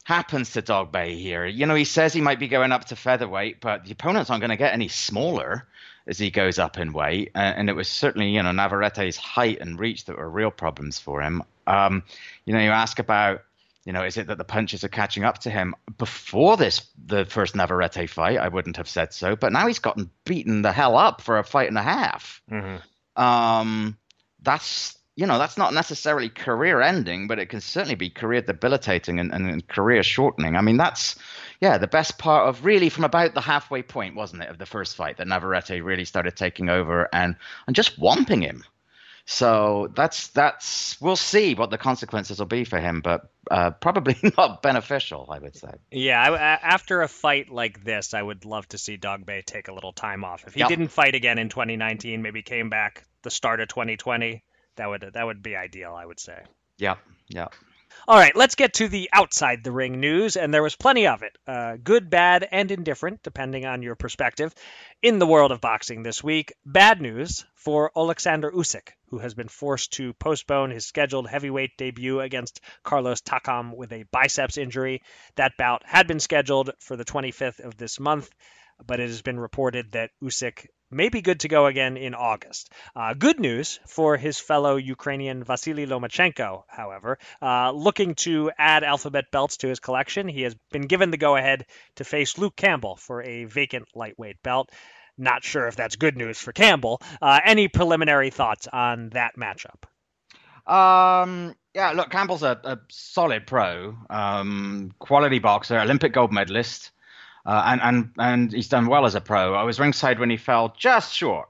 [0.04, 1.46] happens to Dogboe here.
[1.46, 4.42] You know, he says he might be going up to featherweight, but the opponents aren't
[4.42, 5.66] going to get any smaller
[6.08, 7.32] as he goes up in weight.
[7.36, 11.22] And it was certainly, you know, Navarrete's height and reach that were real problems for
[11.22, 11.44] him.
[11.68, 12.04] Um,
[12.46, 13.44] you know, you ask about,
[13.86, 15.76] you know, is it that the punches are catching up to him?
[15.98, 19.36] Before this, the first Navarrete fight, I wouldn't have said so.
[19.36, 22.42] But now he's gotten beaten the hell up for a fight and a half.
[22.52, 23.22] Mm-hmm.
[23.22, 23.98] Um,
[24.42, 29.20] that's you know, that's not necessarily career ending, but it can certainly be career debilitating
[29.20, 30.56] and, and, and, career shortening.
[30.56, 31.16] I mean, that's,
[31.60, 34.68] yeah, the best part of really from about the halfway point, wasn't it, of the
[34.68, 38.64] first fight that Navarrete really started taking over and, and just whomping him.
[39.26, 44.18] So that's, that's, we'll see what the consequences will be for him, but uh, probably
[44.38, 45.72] not beneficial, I would say.
[45.90, 49.74] Yeah, I, after a fight like this, I would love to see Dogboe take a
[49.74, 50.46] little time off.
[50.46, 50.70] If he yep.
[50.70, 54.44] didn't fight again in 2019, maybe came back the start of 2020
[54.78, 56.42] that would that would be ideal, I would say.
[56.78, 56.96] Yeah,
[57.28, 57.48] yeah.
[58.08, 61.24] All right, let's get to the outside the ring news, and there was plenty of
[61.24, 64.54] it, uh, good, bad, and indifferent, depending on your perspective,
[65.02, 66.54] in the world of boxing this week.
[66.66, 72.22] Bad news for Alexander Usyk, who has been forced to postpone his scheduled heavyweight debut
[72.22, 75.02] against Carlos Takam with a biceps injury.
[75.36, 78.30] That bout had been scheduled for the 25th of this month.
[78.86, 82.72] But it has been reported that Usyk may be good to go again in August.
[82.96, 87.18] Uh, good news for his fellow Ukrainian Vasily Lomachenko, however.
[87.42, 91.36] Uh, looking to add alphabet belts to his collection, he has been given the go
[91.36, 91.66] ahead
[91.96, 94.72] to face Luke Campbell for a vacant lightweight belt.
[95.18, 97.02] Not sure if that's good news for Campbell.
[97.22, 99.84] Uh, any preliminary thoughts on that matchup?
[100.72, 106.92] Um, yeah, look, Campbell's a, a solid pro, um, quality boxer, Olympic gold medalist.
[107.48, 109.54] Uh, and and and he's done well as a pro.
[109.54, 111.48] I was ringside when he fell just short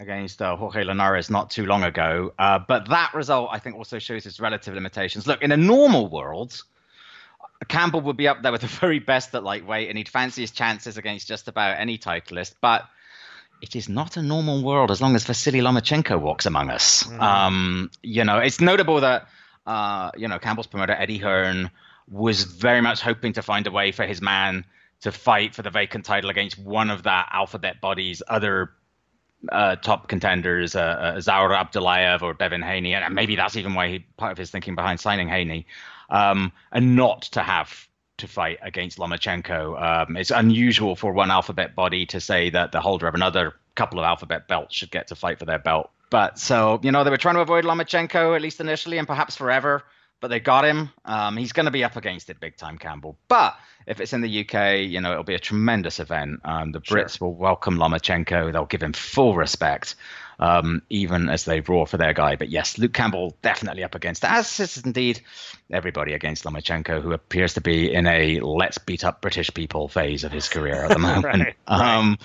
[0.00, 2.32] against uh, Jorge Linares not too long ago.
[2.36, 5.28] Uh, but that result, I think, also shows his relative limitations.
[5.28, 6.60] Look, in a normal world,
[7.68, 10.50] Campbell would be up there with the very best at lightweight, and he'd fancy his
[10.50, 12.54] chances against just about any titleist.
[12.60, 12.88] But
[13.62, 17.04] it is not a normal world as long as Vasily Lomachenko walks among us.
[17.04, 17.20] Mm.
[17.20, 19.28] Um, you know, it's notable that
[19.64, 21.70] uh, you know Campbell's promoter Eddie Hearn
[22.08, 24.64] was very much hoping to find a way for his man
[25.02, 28.70] to fight for the vacant title against one of that alphabet body's other
[29.50, 33.88] uh, top contenders, uh, uh, Zaur Abdullayev or Devin Haney, and maybe that's even why
[33.88, 35.66] he part of his thinking behind signing Haney,
[36.10, 37.88] um, and not to have
[38.18, 40.08] to fight against Lomachenko.
[40.08, 43.98] Um, it's unusual for one alphabet body to say that the holder of another couple
[43.98, 45.90] of alphabet belts should get to fight for their belt.
[46.10, 49.36] But so you know they were trying to avoid Lomachenko at least initially, and perhaps
[49.36, 49.84] forever
[50.20, 50.90] but they got him.
[51.04, 53.16] Um, he's going to be up against it big time, Campbell.
[53.28, 53.56] But
[53.86, 56.40] if it's in the UK, you know, it'll be a tremendous event.
[56.44, 57.28] Um, the Brits sure.
[57.28, 58.52] will welcome Lomachenko.
[58.52, 59.94] They'll give him full respect,
[60.38, 62.36] um, even as they roar for their guy.
[62.36, 65.20] But yes, Luke Campbell definitely up against it, as is indeed
[65.70, 70.24] everybody against Lomachenko, who appears to be in a let's beat up British people phase
[70.24, 71.24] of his career at the moment.
[71.24, 72.18] right, um,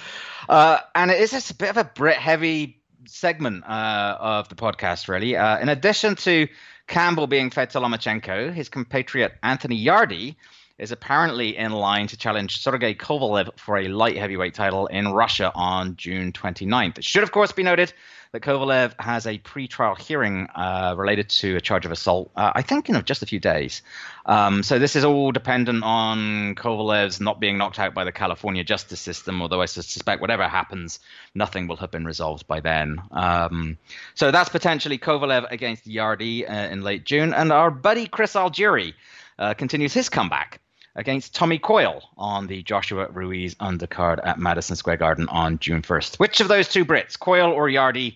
[0.49, 4.55] uh, and it is just a bit of a Brit heavy segment uh, of the
[4.55, 5.35] podcast, really.
[5.35, 6.47] Uh, in addition to
[6.87, 10.35] Campbell being fed to Lomachenko, his compatriot Anthony Yarde
[10.77, 15.51] is apparently in line to challenge Sergey Kovalev for a light heavyweight title in Russia
[15.55, 16.97] on June 29th.
[16.97, 17.93] It should, of course, be noted
[18.33, 22.29] that Kovalev has a pre-trial hearing uh, related to a charge of assault.
[22.35, 23.81] Uh, I think in just a few days.
[24.25, 28.65] Um, so this is all dependent on Kovalev's not being knocked out by the California
[28.65, 29.41] justice system.
[29.41, 30.99] Although I suspect whatever happens,
[31.33, 33.01] nothing will have been resolved by then.
[33.11, 33.77] Um,
[34.15, 38.93] so that's potentially Kovalev against Yarde uh, in late June, and our buddy Chris Algieri
[39.39, 40.59] uh, continues his comeback
[40.95, 46.19] against Tommy Coyle on the Joshua Ruiz undercard at Madison Square Garden on June 1st.
[46.19, 48.13] Which of those two Brits, Coyle or Yarde,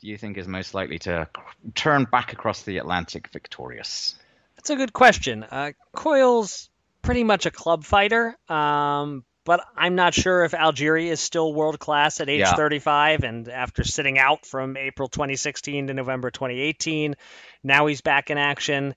[0.00, 1.28] do you think is most likely to
[1.74, 4.14] turn back across the Atlantic victorious?
[4.56, 5.44] That's a good question.
[5.44, 6.70] Uh, Coyle's
[7.02, 11.78] pretty much a club fighter, um, but I'm not sure if Algieri is still world
[11.78, 12.54] class at age yeah.
[12.54, 13.24] 35.
[13.24, 17.14] And after sitting out from April 2016 to November 2018,
[17.62, 18.94] now he's back in action.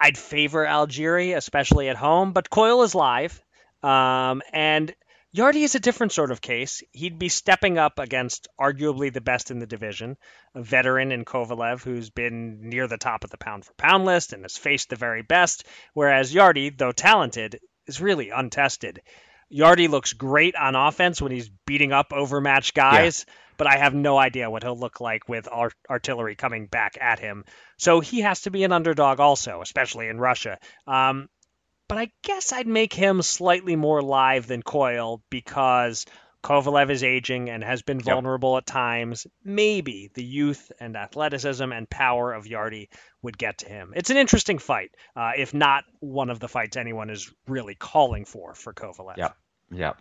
[0.00, 3.40] I'd favor Algieri, especially at home, but Coyle is live.
[3.82, 4.94] Um, and
[5.32, 6.82] Yarde is a different sort of case.
[6.92, 10.16] He'd be stepping up against arguably the best in the division,
[10.54, 14.32] a veteran in Kovalev who's been near the top of the pound for pound list
[14.32, 19.02] and has faced the very best, whereas Yarde, though talented, is really untested.
[19.50, 23.34] Yarde looks great on offense when he's beating up overmatched guys, yeah.
[23.56, 27.18] but I have no idea what he'll look like with art- artillery coming back at
[27.18, 27.44] him.
[27.76, 30.58] So he has to be an underdog also, especially in Russia.
[30.86, 31.28] Um,
[31.88, 36.06] but I guess I'd make him slightly more live than Coyle because
[36.42, 38.62] Kovalev is aging and has been vulnerable yep.
[38.62, 39.26] at times.
[39.44, 42.88] Maybe the youth and athleticism and power of Yarde
[43.22, 43.92] would get to him.
[43.94, 48.24] It's an interesting fight, uh, if not one of the fights anyone is really calling
[48.24, 49.16] for for Kovalev.
[49.18, 49.32] Yeah.
[49.72, 49.92] Yeah.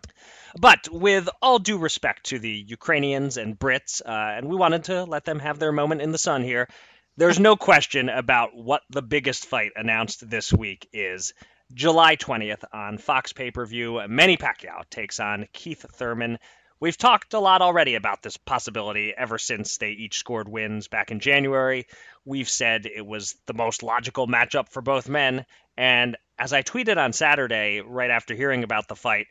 [0.59, 5.03] But with all due respect to the Ukrainians and Brits, uh, and we wanted to
[5.03, 6.67] let them have their moment in the sun here,
[7.17, 11.33] there's no question about what the biggest fight announced this week is.
[11.73, 16.39] July 20th on Fox pay per view, Manny Pacquiao takes on Keith Thurman.
[16.79, 21.11] We've talked a lot already about this possibility ever since they each scored wins back
[21.11, 21.85] in January.
[22.25, 25.45] We've said it was the most logical matchup for both men.
[25.77, 29.27] And as I tweeted on Saturday, right after hearing about the fight,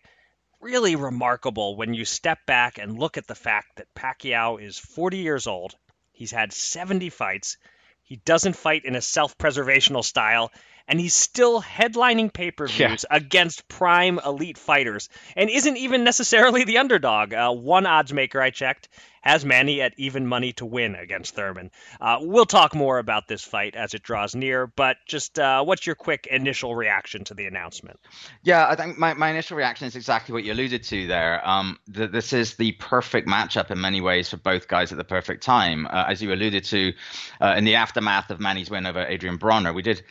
[0.60, 5.18] really remarkable when you step back and look at the fact that Pacquiao is 40
[5.18, 5.74] years old.
[6.12, 7.56] He's had 70 fights.
[8.02, 10.52] He doesn't fight in a self preservational style,
[10.88, 13.16] and he's still headlining pay per views yeah.
[13.16, 17.34] against prime elite fighters and isn't even necessarily the underdog.
[17.34, 18.88] Uh, one odds maker I checked
[19.20, 21.70] has Manny at even money to win against Thurman.
[22.00, 25.86] Uh, we'll talk more about this fight as it draws near, but just uh, what's
[25.86, 28.00] your quick initial reaction to the announcement?
[28.42, 31.46] Yeah, I think my, my initial reaction is exactly what you alluded to there.
[31.46, 35.04] Um, the, this is the perfect matchup in many ways for both guys at the
[35.04, 35.86] perfect time.
[35.86, 36.92] Uh, as you alluded to
[37.40, 40.02] uh, in the aftermath of Manny's win over Adrian Broner, we did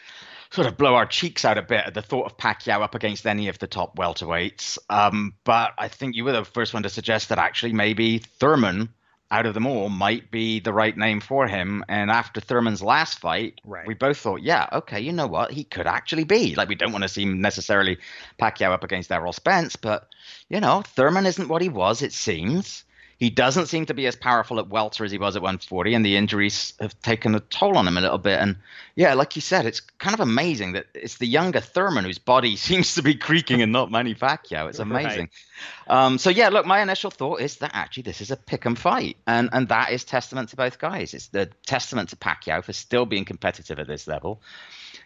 [0.51, 3.25] sort of blow our cheeks out a bit at the thought of Pacquiao up against
[3.25, 4.77] any of the top welterweights.
[4.89, 8.89] Um, but I think you were the first one to suggest that actually maybe Thurman
[9.29, 11.83] out of them all might be the right name for him.
[11.89, 13.85] And after Thurman's last fight, right.
[13.85, 15.51] we both thought, yeah, okay, you know what?
[15.51, 16.55] He could actually be.
[16.55, 17.97] Like, we don't want to see necessarily
[18.39, 20.07] Pacquiao up against Errol Spence, but,
[20.49, 22.85] you know, Thurman isn't what he was, it seems.
[23.17, 26.05] He doesn't seem to be as powerful at welter as he was at 140, and
[26.05, 28.39] the injuries have taken a toll on him a little bit.
[28.39, 28.57] And
[28.95, 32.55] yeah, like you said, it's kind of amazing that it's the younger Thurman whose body
[32.55, 34.69] seems to be creaking and not Manny Pacquiao.
[34.69, 35.29] It's amazing.
[35.89, 36.05] Right.
[36.05, 38.77] Um, so yeah, look, my initial thought is that actually this is a pick and
[38.77, 41.15] fight, and and that is testament to both guys.
[41.15, 44.41] It's the testament to Pacquiao for still being competitive at this level,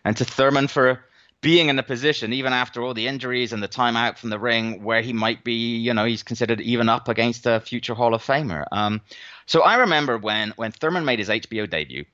[0.04, 1.00] and to Thurman for
[1.42, 4.40] being in a position, even after all the injuries and the time out from the
[4.40, 8.14] ring, where he might be, you know, he's considered even up against a future Hall
[8.14, 8.66] of Famer.
[8.72, 9.02] Um,
[9.48, 12.06] so I remember when when Thurman made his HBO debut,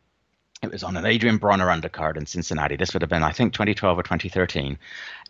[0.63, 2.75] it was on an Adrian Broner undercard in Cincinnati.
[2.75, 4.77] This would have been, I think, 2012 or 2013.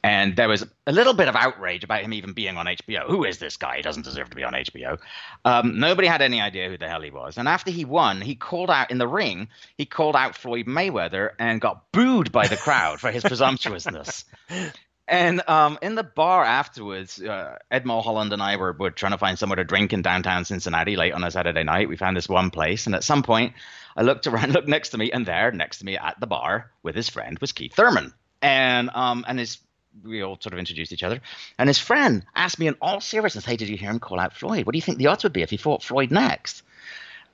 [0.03, 3.07] And there was a little bit of outrage about him even being on HBO.
[3.07, 3.77] Who is this guy?
[3.77, 4.99] He doesn't deserve to be on HBO.
[5.43, 7.37] Um, nobody had any idea who the hell he was.
[7.37, 11.31] And after he won, he called out in the ring, he called out Floyd Mayweather
[11.39, 14.23] and got booed by the crowd for his presumptuousness.
[15.07, 19.17] And um, in the bar afterwards, uh, Ed Mulholland and I were, were trying to
[19.17, 21.87] find somewhere to drink in downtown Cincinnati late on a Saturday night.
[21.87, 23.53] We found this one place, and at some point,
[23.95, 26.71] I looked around, looked next to me, and there, next to me at the bar
[26.83, 28.13] with his friend, was Keith Thurman.
[28.41, 29.59] And um, and his
[30.03, 31.21] we all sort of introduced each other.
[31.57, 34.33] And his friend asked me in all seriousness, Hey, did you hear him call out
[34.33, 34.65] Floyd?
[34.65, 36.63] What do you think the odds would be if he fought Floyd next?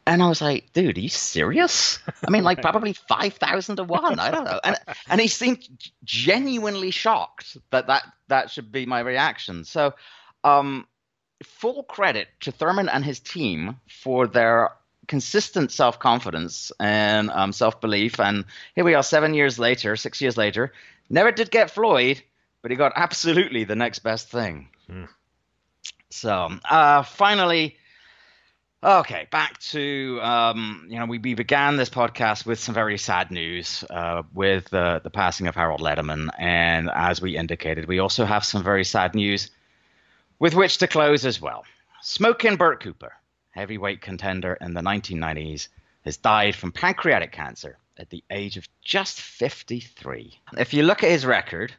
[0.06, 2.00] And I was like, dude, are you serious?
[2.28, 4.20] I mean, like probably 5,000 to one.
[4.20, 4.60] I don't know.
[4.64, 4.78] And,
[5.08, 5.68] and he seemed
[6.04, 9.64] genuinely shocked that that, that should be my reaction.
[9.64, 9.94] So,
[10.44, 10.88] um,
[11.44, 14.72] full credit to Thurman and his team for their
[15.08, 18.20] consistent self confidence and um, self belief.
[18.20, 18.46] And
[18.76, 20.74] here we are, seven years later, six years later,
[21.10, 22.22] never did get Floyd,
[22.62, 24.70] but he got absolutely the next best thing.
[24.88, 25.06] Hmm.
[26.10, 27.78] So uh, finally,
[28.84, 33.32] okay, back to um, you know we, we began this podcast with some very sad
[33.32, 38.26] news uh, with uh, the passing of Harold Lederman, and as we indicated, we also
[38.26, 39.50] have some very sad news
[40.40, 41.66] with which to close as well.
[42.02, 43.14] Smoking Bert Cooper,
[43.52, 45.70] heavyweight contender in the 1990s,
[46.04, 50.38] has died from pancreatic cancer at the age of just 53.
[50.58, 51.74] If you look at his record,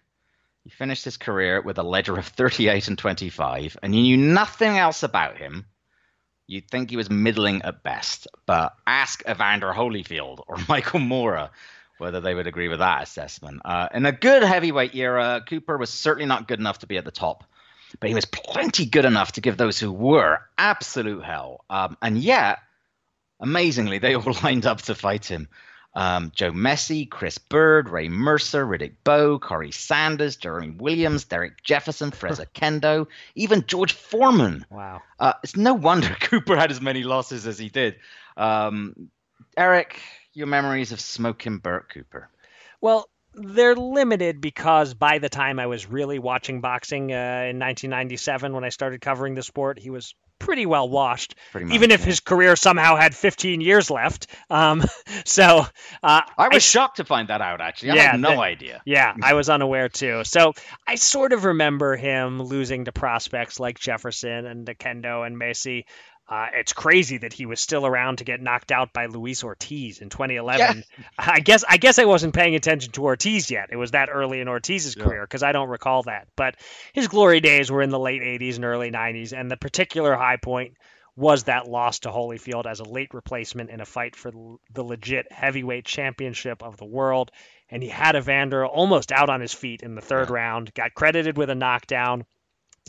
[0.63, 4.79] he finished his career with a ledger of 38 and 25, and you knew nothing
[4.79, 5.67] else about him.
[6.47, 11.51] You'd think he was middling at best, but ask Evander Holyfield or Michael Moorer
[11.99, 13.63] whether they would agree with that assessment.
[13.65, 17.05] Uh, in a good heavyweight era, Cooper was certainly not good enough to be at
[17.05, 17.45] the top,
[18.01, 21.65] but he was plenty good enough to give those who were absolute hell.
[21.71, 22.59] Um, and yet,
[23.41, 25.49] amazingly, they all lined up to fight him
[25.95, 32.11] um, Joe Mesi, Chris Byrd, Ray Mercer, Riddick Bowe, Corey Sanders, Jeremy Williams, Derek Jefferson,
[32.13, 34.67] Fres Oquendo, even George Foreman.
[34.71, 35.03] Wow.
[35.19, 37.97] Uh, it's no wonder Cooper had as many losses as he did.
[38.37, 39.11] Um,
[39.57, 40.01] Eric,
[40.33, 42.29] your memories of smoking Bert Cooper.
[42.81, 48.53] Well, they're limited because by the time I was really watching boxing uh, in 1997,
[48.53, 52.01] when I started covering the sport, he was pretty well washed, pretty much, even if
[52.01, 52.07] yeah.
[52.07, 54.27] his career somehow had 15 years left.
[54.51, 54.85] Um,
[55.25, 55.67] so
[56.03, 57.61] uh, I was I, shocked to find that out.
[57.61, 58.83] Actually, I yeah, had no the, idea.
[58.87, 60.23] Yeah, I was unaware too.
[60.25, 60.53] So
[60.87, 65.87] I sort of remember him losing to prospects like Jefferson and Oquendo and Mesi.
[66.27, 69.99] Uh, it's crazy that he was still around to get knocked out by Luis Ortiz
[69.99, 70.85] in 2011.
[70.99, 71.05] Yeah.
[71.19, 73.69] I guess I guess I wasn't paying attention to Ortiz yet.
[73.71, 75.05] It was that early in Ortiz's yeah.
[75.05, 76.29] career because I don't recall that.
[76.35, 76.57] But
[76.95, 80.39] his glory days were in the late 80s and early 90s, and the particular high
[80.39, 80.77] point
[81.17, 84.33] was that loss to Holyfield as a late replacement in a fight for
[84.73, 87.31] the legit heavyweight championship of the world.
[87.71, 90.35] And he had Evander almost out on his feet in the third yeah.
[90.35, 92.25] round, got credited with a knockdown.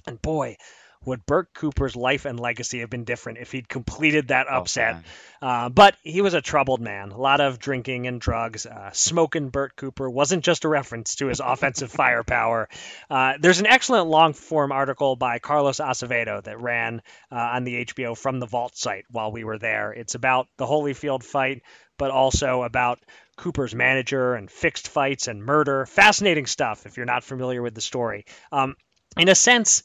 [0.07, 0.57] And boy,
[1.06, 5.03] would Bert Cooper's life and legacy have been different if he'd completed that oh, upset?
[5.41, 7.12] Oh, uh, but he was a troubled man.
[7.12, 8.66] A lot of drinking and drugs.
[8.66, 12.70] Uh, smoking Bert Cooper wasn't just a reference to his offensive firepower.
[13.10, 17.01] Uh, there's an excellent long form article by Carlos Acevedo that ran
[17.32, 19.91] uh, on the HBO from the Vault site while we were there.
[19.91, 21.62] It's about the Holyfield fight,
[21.97, 22.99] but also about
[23.38, 25.86] Cooper's manager and fixed fights and murder.
[25.86, 28.26] Fascinating stuff if you're not familiar with the story.
[28.51, 28.76] Um,
[29.18, 29.84] in a sense,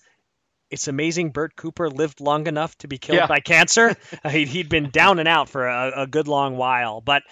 [0.70, 3.26] it's amazing Bert Cooper lived long enough to be killed yeah.
[3.26, 3.96] by cancer.
[4.24, 7.22] uh, he'd, he'd been down and out for a, a good long while, but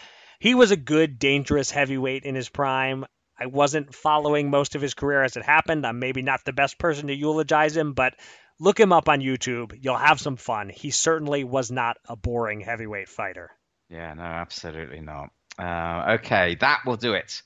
[0.40, 3.04] he was a good, dangerous heavyweight in his prime.
[3.38, 5.86] I wasn't following most of his career as it happened.
[5.86, 8.14] I'm maybe not the best person to eulogize him, but
[8.58, 9.78] look him up on YouTube.
[9.80, 10.68] You'll have some fun.
[10.68, 13.50] He certainly was not a boring heavyweight fighter.
[13.88, 15.30] Yeah, no, absolutely not.
[15.58, 17.42] Uh, okay, that will do it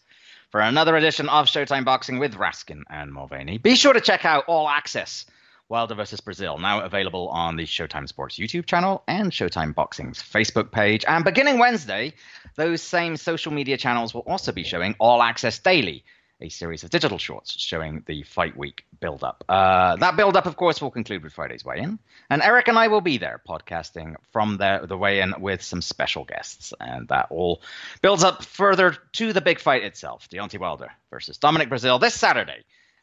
[0.50, 3.58] for another edition of Showtime Boxing with Raskin and Mulvaney.
[3.58, 5.26] Be sure to check out All Access
[5.72, 10.70] Wilder versus Breazeale, now available on the Showtime Sports YouTube channel and Showtime Boxing's Facebook
[10.70, 11.02] page.
[11.08, 12.12] And beginning Wednesday,
[12.56, 16.04] those same social media channels will also be showing All Access Daily,
[16.42, 19.44] a series of digital shorts showing the fight week build up.
[19.48, 21.98] Uh, that build up, of course, will conclude with Friday's weigh in.
[22.28, 25.80] And Eric and I will be there podcasting from the, the weigh in with some
[25.80, 26.74] special guests.
[26.80, 27.62] And that all
[28.02, 32.62] builds up further to the big fight itself Deontay Wilder versus Dominic Breazeale this Saturday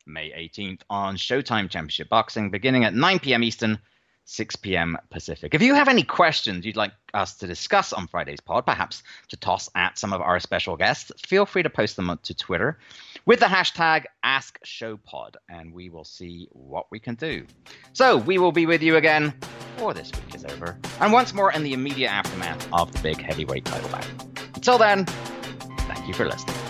[0.09, 3.43] May 18th on Showtime Championship Boxing, beginning at 9 p.m.
[3.43, 3.79] Eastern,
[4.25, 4.97] 6 p.m.
[5.09, 5.55] Pacific.
[5.55, 9.37] If you have any questions you'd like us to discuss on Friday's pod, perhaps to
[9.37, 12.77] toss at some of our special guests, feel free to post them to Twitter
[13.25, 17.45] with the hashtag AskShowPod, and we will see what we can do.
[17.93, 19.33] So we will be with you again
[19.75, 23.21] before this week is over, and once more in the immediate aftermath of the big
[23.21, 24.07] heavyweight title bout.
[24.53, 26.68] Until then, thank you for listening.